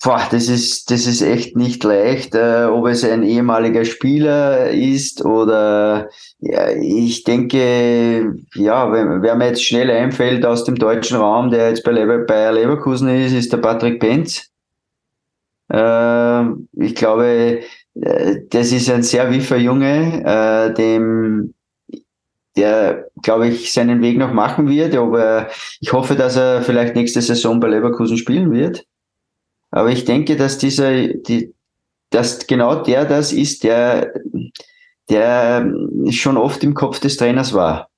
Boah, 0.03 0.27
das 0.31 0.47
ist, 0.49 0.89
das 0.89 1.05
ist 1.05 1.21
echt 1.21 1.55
nicht 1.55 1.83
leicht, 1.83 2.33
äh, 2.33 2.65
ob 2.65 2.87
es 2.87 3.03
ein 3.03 3.21
ehemaliger 3.21 3.85
Spieler 3.85 4.71
ist 4.71 5.23
oder 5.23 6.09
ja, 6.39 6.71
ich 6.71 7.23
denke, 7.23 8.35
ja, 8.55 8.91
wenn, 8.91 9.21
wer 9.21 9.35
mir 9.35 9.47
jetzt 9.49 9.63
schnell 9.63 9.91
einfällt 9.91 10.43
aus 10.43 10.63
dem 10.63 10.75
deutschen 10.75 11.17
Raum, 11.17 11.51
der 11.51 11.69
jetzt 11.69 11.83
bei 11.83 11.91
Lever, 11.91 12.17
Bayer 12.19 12.51
Leverkusen 12.51 13.09
ist, 13.09 13.33
ist 13.33 13.53
der 13.53 13.57
Patrick 13.57 13.99
Benz. 13.99 14.49
Äh, 15.69 16.45
ich 16.73 16.95
glaube, 16.95 17.59
äh, 17.93 18.37
das 18.49 18.71
ist 18.71 18.89
ein 18.89 19.03
sehr 19.03 19.31
wiffer 19.31 19.57
Junge, 19.57 20.23
äh, 20.25 20.73
dem 20.73 21.53
der, 22.57 23.07
glaube 23.21 23.47
ich, 23.49 23.71
seinen 23.71 24.01
Weg 24.01 24.17
noch 24.17 24.33
machen 24.33 24.67
wird. 24.67 24.95
Aber 24.95 25.47
ich 25.79 25.93
hoffe, 25.93 26.15
dass 26.15 26.35
er 26.35 26.63
vielleicht 26.63 26.95
nächste 26.95 27.21
Saison 27.21 27.59
bei 27.59 27.67
Leverkusen 27.67 28.17
spielen 28.17 28.51
wird. 28.51 28.85
Aber 29.71 29.89
ich 29.89 30.05
denke, 30.05 30.35
dass 30.35 30.57
dieser, 30.57 31.07
die, 31.07 31.53
dass 32.09 32.45
genau 32.45 32.83
der 32.83 33.05
das 33.05 33.33
ist, 33.33 33.63
der, 33.63 34.13
der 35.09 35.73
schon 36.11 36.37
oft 36.37 36.63
im 36.63 36.73
Kopf 36.73 36.99
des 36.99 37.17
Trainers 37.17 37.53
war. 37.53 37.89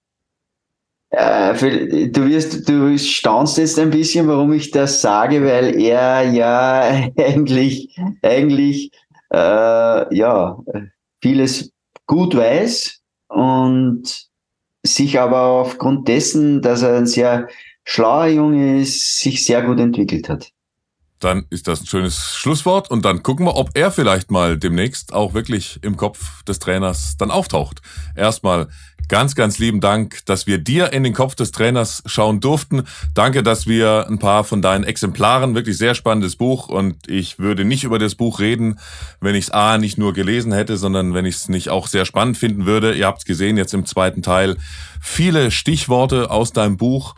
Äh, 1.09 2.09
du 2.09 2.25
wirst, 2.25 2.67
du 2.67 2.97
staunst 2.97 3.57
jetzt 3.57 3.77
ein 3.77 3.91
bisschen, 3.91 4.27
warum 4.27 4.51
ich 4.53 4.71
das 4.71 5.01
sage, 5.01 5.43
weil 5.43 5.79
er 5.79 6.23
ja 6.31 6.81
eigentlich, 7.17 7.95
eigentlich, 8.21 8.91
äh, 9.31 10.15
ja, 10.15 10.57
vieles 11.21 11.71
gut 12.07 12.35
weiß 12.35 13.01
und 13.27 14.27
sich 14.85 15.19
aber 15.19 15.43
aufgrund 15.43 16.07
dessen, 16.07 16.61
dass 16.61 16.81
er 16.81 16.97
ein 16.97 17.07
sehr 17.07 17.47
schlauer 17.83 18.27
Junge 18.27 18.81
ist, 18.81 19.19
sich 19.19 19.45
sehr 19.45 19.61
gut 19.61 19.79
entwickelt 19.79 20.29
hat. 20.29 20.51
Dann 21.23 21.45
ist 21.49 21.67
das 21.67 21.81
ein 21.81 21.85
schönes 21.85 22.35
Schlusswort 22.35 22.91
und 22.91 23.05
dann 23.05 23.23
gucken 23.23 23.45
wir, 23.45 23.55
ob 23.55 23.69
er 23.75 23.91
vielleicht 23.91 24.29
mal 24.29 24.57
demnächst 24.57 25.13
auch 25.13 25.33
wirklich 25.33 25.79
im 25.81 25.95
Kopf 25.95 26.43
des 26.43 26.59
Trainers 26.59 27.15
dann 27.17 27.31
auftaucht. 27.31 27.81
Erstmal 28.15 28.67
ganz, 29.07 29.35
ganz 29.35 29.57
lieben 29.57 29.79
Dank, 29.79 30.25
dass 30.25 30.47
wir 30.47 30.57
dir 30.57 30.91
in 30.91 31.03
den 31.03 31.13
Kopf 31.13 31.35
des 31.35 31.51
Trainers 31.51 32.03
schauen 32.05 32.41
durften. 32.41 32.83
Danke, 33.13 33.41
dass 33.41 33.67
wir 33.67 34.07
ein 34.09 34.19
paar 34.19 34.43
von 34.43 34.61
deinen 34.61 34.83
Exemplaren, 34.83 35.55
wirklich 35.55 35.77
sehr 35.77 35.95
spannendes 35.95 36.35
Buch 36.35 36.67
und 36.67 37.09
ich 37.09 37.39
würde 37.39 37.63
nicht 37.63 37.85
über 37.85 37.99
das 37.99 38.15
Buch 38.15 38.39
reden, 38.39 38.79
wenn 39.21 39.35
ich 39.35 39.45
es 39.45 39.51
A 39.51 39.77
nicht 39.77 39.97
nur 39.97 40.13
gelesen 40.13 40.51
hätte, 40.51 40.75
sondern 40.75 41.13
wenn 41.13 41.25
ich 41.25 41.35
es 41.35 41.49
nicht 41.49 41.69
auch 41.69 41.87
sehr 41.87 42.05
spannend 42.05 42.37
finden 42.37 42.65
würde. 42.65 42.93
Ihr 42.93 43.07
habt 43.07 43.19
es 43.19 43.25
gesehen 43.25 43.55
jetzt 43.55 43.73
im 43.73 43.85
zweiten 43.85 44.21
Teil. 44.21 44.57
Viele 44.99 45.51
Stichworte 45.51 46.31
aus 46.31 46.51
deinem 46.51 46.75
Buch 46.77 47.15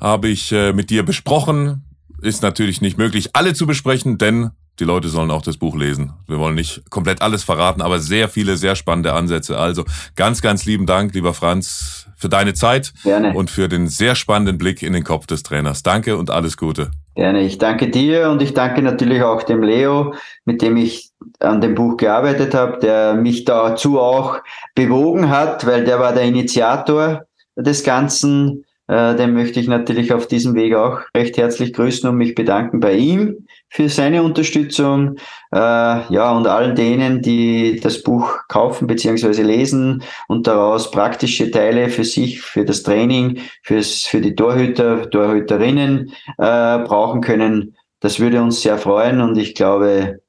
habe 0.00 0.28
ich 0.28 0.52
äh, 0.52 0.72
mit 0.72 0.90
dir 0.90 1.04
besprochen 1.04 1.84
ist 2.22 2.42
natürlich 2.42 2.80
nicht 2.80 2.98
möglich, 2.98 3.30
alle 3.34 3.54
zu 3.54 3.66
besprechen, 3.66 4.18
denn 4.18 4.50
die 4.78 4.84
Leute 4.84 5.08
sollen 5.08 5.30
auch 5.30 5.42
das 5.42 5.58
Buch 5.58 5.76
lesen. 5.76 6.12
Wir 6.26 6.38
wollen 6.38 6.54
nicht 6.54 6.88
komplett 6.88 7.20
alles 7.20 7.44
verraten, 7.44 7.82
aber 7.82 7.98
sehr 7.98 8.28
viele, 8.28 8.56
sehr 8.56 8.74
spannende 8.74 9.12
Ansätze. 9.12 9.58
Also 9.58 9.84
ganz, 10.16 10.40
ganz 10.40 10.64
lieben 10.64 10.86
Dank, 10.86 11.12
lieber 11.14 11.34
Franz, 11.34 12.08
für 12.16 12.28
deine 12.28 12.54
Zeit 12.54 12.94
Gerne. 13.02 13.34
und 13.34 13.50
für 13.50 13.68
den 13.68 13.88
sehr 13.88 14.14
spannenden 14.14 14.56
Blick 14.56 14.82
in 14.82 14.92
den 14.92 15.04
Kopf 15.04 15.26
des 15.26 15.42
Trainers. 15.42 15.82
Danke 15.82 16.16
und 16.16 16.30
alles 16.30 16.56
Gute. 16.56 16.90
Gerne. 17.14 17.42
Ich 17.42 17.58
danke 17.58 17.90
dir 17.90 18.30
und 18.30 18.40
ich 18.40 18.54
danke 18.54 18.80
natürlich 18.80 19.22
auch 19.22 19.42
dem 19.42 19.62
Leo, 19.62 20.14
mit 20.46 20.62
dem 20.62 20.76
ich 20.78 21.10
an 21.40 21.60
dem 21.60 21.74
Buch 21.74 21.98
gearbeitet 21.98 22.54
habe, 22.54 22.78
der 22.78 23.14
mich 23.14 23.44
dazu 23.44 24.00
auch 24.00 24.38
bewogen 24.74 25.28
hat, 25.28 25.66
weil 25.66 25.84
der 25.84 26.00
war 26.00 26.14
der 26.14 26.22
Initiator 26.22 27.26
des 27.56 27.84
Ganzen 27.84 28.64
äh, 28.92 29.16
den 29.16 29.32
möchte 29.32 29.58
ich 29.58 29.68
natürlich 29.68 30.12
auf 30.12 30.26
diesem 30.26 30.54
Weg 30.54 30.74
auch 30.74 31.00
recht 31.16 31.38
herzlich 31.38 31.72
grüßen 31.72 32.06
und 32.10 32.16
mich 32.16 32.34
bedanken 32.34 32.78
bei 32.78 32.92
ihm 32.92 33.46
für 33.70 33.88
seine 33.88 34.22
Unterstützung. 34.22 35.16
Äh, 35.50 35.56
ja, 35.56 36.30
und 36.32 36.46
allen 36.46 36.76
denen, 36.76 37.22
die 37.22 37.80
das 37.82 38.02
Buch 38.02 38.40
kaufen 38.48 38.86
bzw. 38.86 39.40
lesen 39.40 40.02
und 40.28 40.46
daraus 40.46 40.90
praktische 40.90 41.50
Teile 41.50 41.88
für 41.88 42.04
sich, 42.04 42.42
für 42.42 42.66
das 42.66 42.82
Training, 42.82 43.40
fürs, 43.62 44.02
für 44.02 44.20
die 44.20 44.34
Torhüter, 44.34 45.08
Torhüterinnen 45.08 46.12
äh, 46.36 46.78
brauchen 46.80 47.22
können. 47.22 47.74
Das 48.00 48.20
würde 48.20 48.42
uns 48.42 48.60
sehr 48.60 48.76
freuen 48.76 49.22
und 49.22 49.38
ich 49.38 49.54
glaube, 49.54 50.20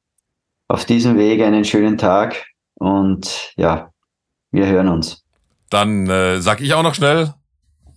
auf 0.69 0.85
diesem 0.85 1.17
Weg 1.17 1.41
einen 1.41 1.65
schönen 1.65 1.97
Tag 1.97 2.45
und 2.75 3.51
ja, 3.57 3.91
wir 4.51 4.67
hören 4.67 4.87
uns. 4.87 5.25
Dann 5.69 6.09
äh, 6.09 6.39
sag 6.39 6.61
ich 6.61 6.73
auch 6.73 6.83
noch 6.83 6.95
schnell, 6.95 7.33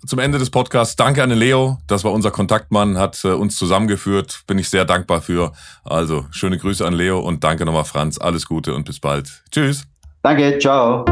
zum 0.07 0.19
Ende 0.19 0.39
des 0.39 0.51
Podcasts. 0.51 0.97
Danke 0.97 1.23
an 1.23 1.31
den 1.31 1.39
Leo. 1.39 1.79
Das 1.87 2.05
war 2.05 2.13
unser 2.13 2.31
Kontaktmann, 2.31 2.99
hat 2.99 3.25
äh, 3.25 3.29
uns 3.29 3.57
zusammengeführt. 3.57 4.43
Bin 4.47 4.59
ich 4.59 4.69
sehr 4.69 4.85
dankbar 4.85 5.23
für. 5.23 5.53
Also 5.85 6.27
schöne 6.31 6.59
Grüße 6.59 6.87
an 6.87 6.93
Leo 6.95 7.21
und 7.21 7.43
danke 7.45 7.65
nochmal 7.65 7.85
Franz. 7.85 8.19
Alles 8.19 8.47
Gute 8.47 8.75
und 8.75 8.85
bis 8.85 9.01
bald. 9.01 9.43
Tschüss. 9.51 9.85
Danke, 10.23 10.59
ciao. 10.59 11.05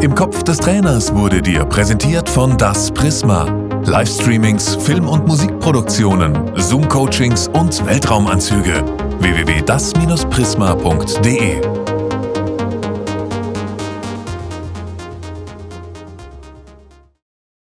Im 0.00 0.14
Kopf 0.14 0.42
des 0.44 0.58
Trainers 0.58 1.14
wurde 1.14 1.42
dir 1.42 1.66
präsentiert 1.66 2.26
von 2.28 2.56
Das 2.56 2.90
Prisma. 2.90 3.44
Livestreamings, 3.84 4.76
Film- 4.76 5.08
und 5.08 5.26
Musikproduktionen, 5.26 6.52
Zoom-Coachings 6.56 7.48
und 7.48 7.84
Weltraumanzüge. 7.86 8.84
www.das-prisma.de 9.20 11.79